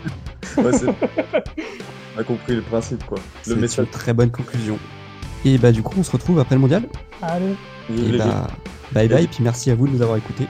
[0.56, 0.86] Ouais, c'est-
[2.16, 3.18] on a compris le principe, quoi.
[3.46, 3.84] Le C'est message.
[3.84, 4.78] une très bonne conclusion.
[5.44, 6.82] Et bah du coup, on se retrouve après le mondial.
[7.22, 7.54] Allez,
[7.96, 8.46] Et bah
[8.92, 10.46] bye bye, et puis merci à vous de nous avoir écoutés.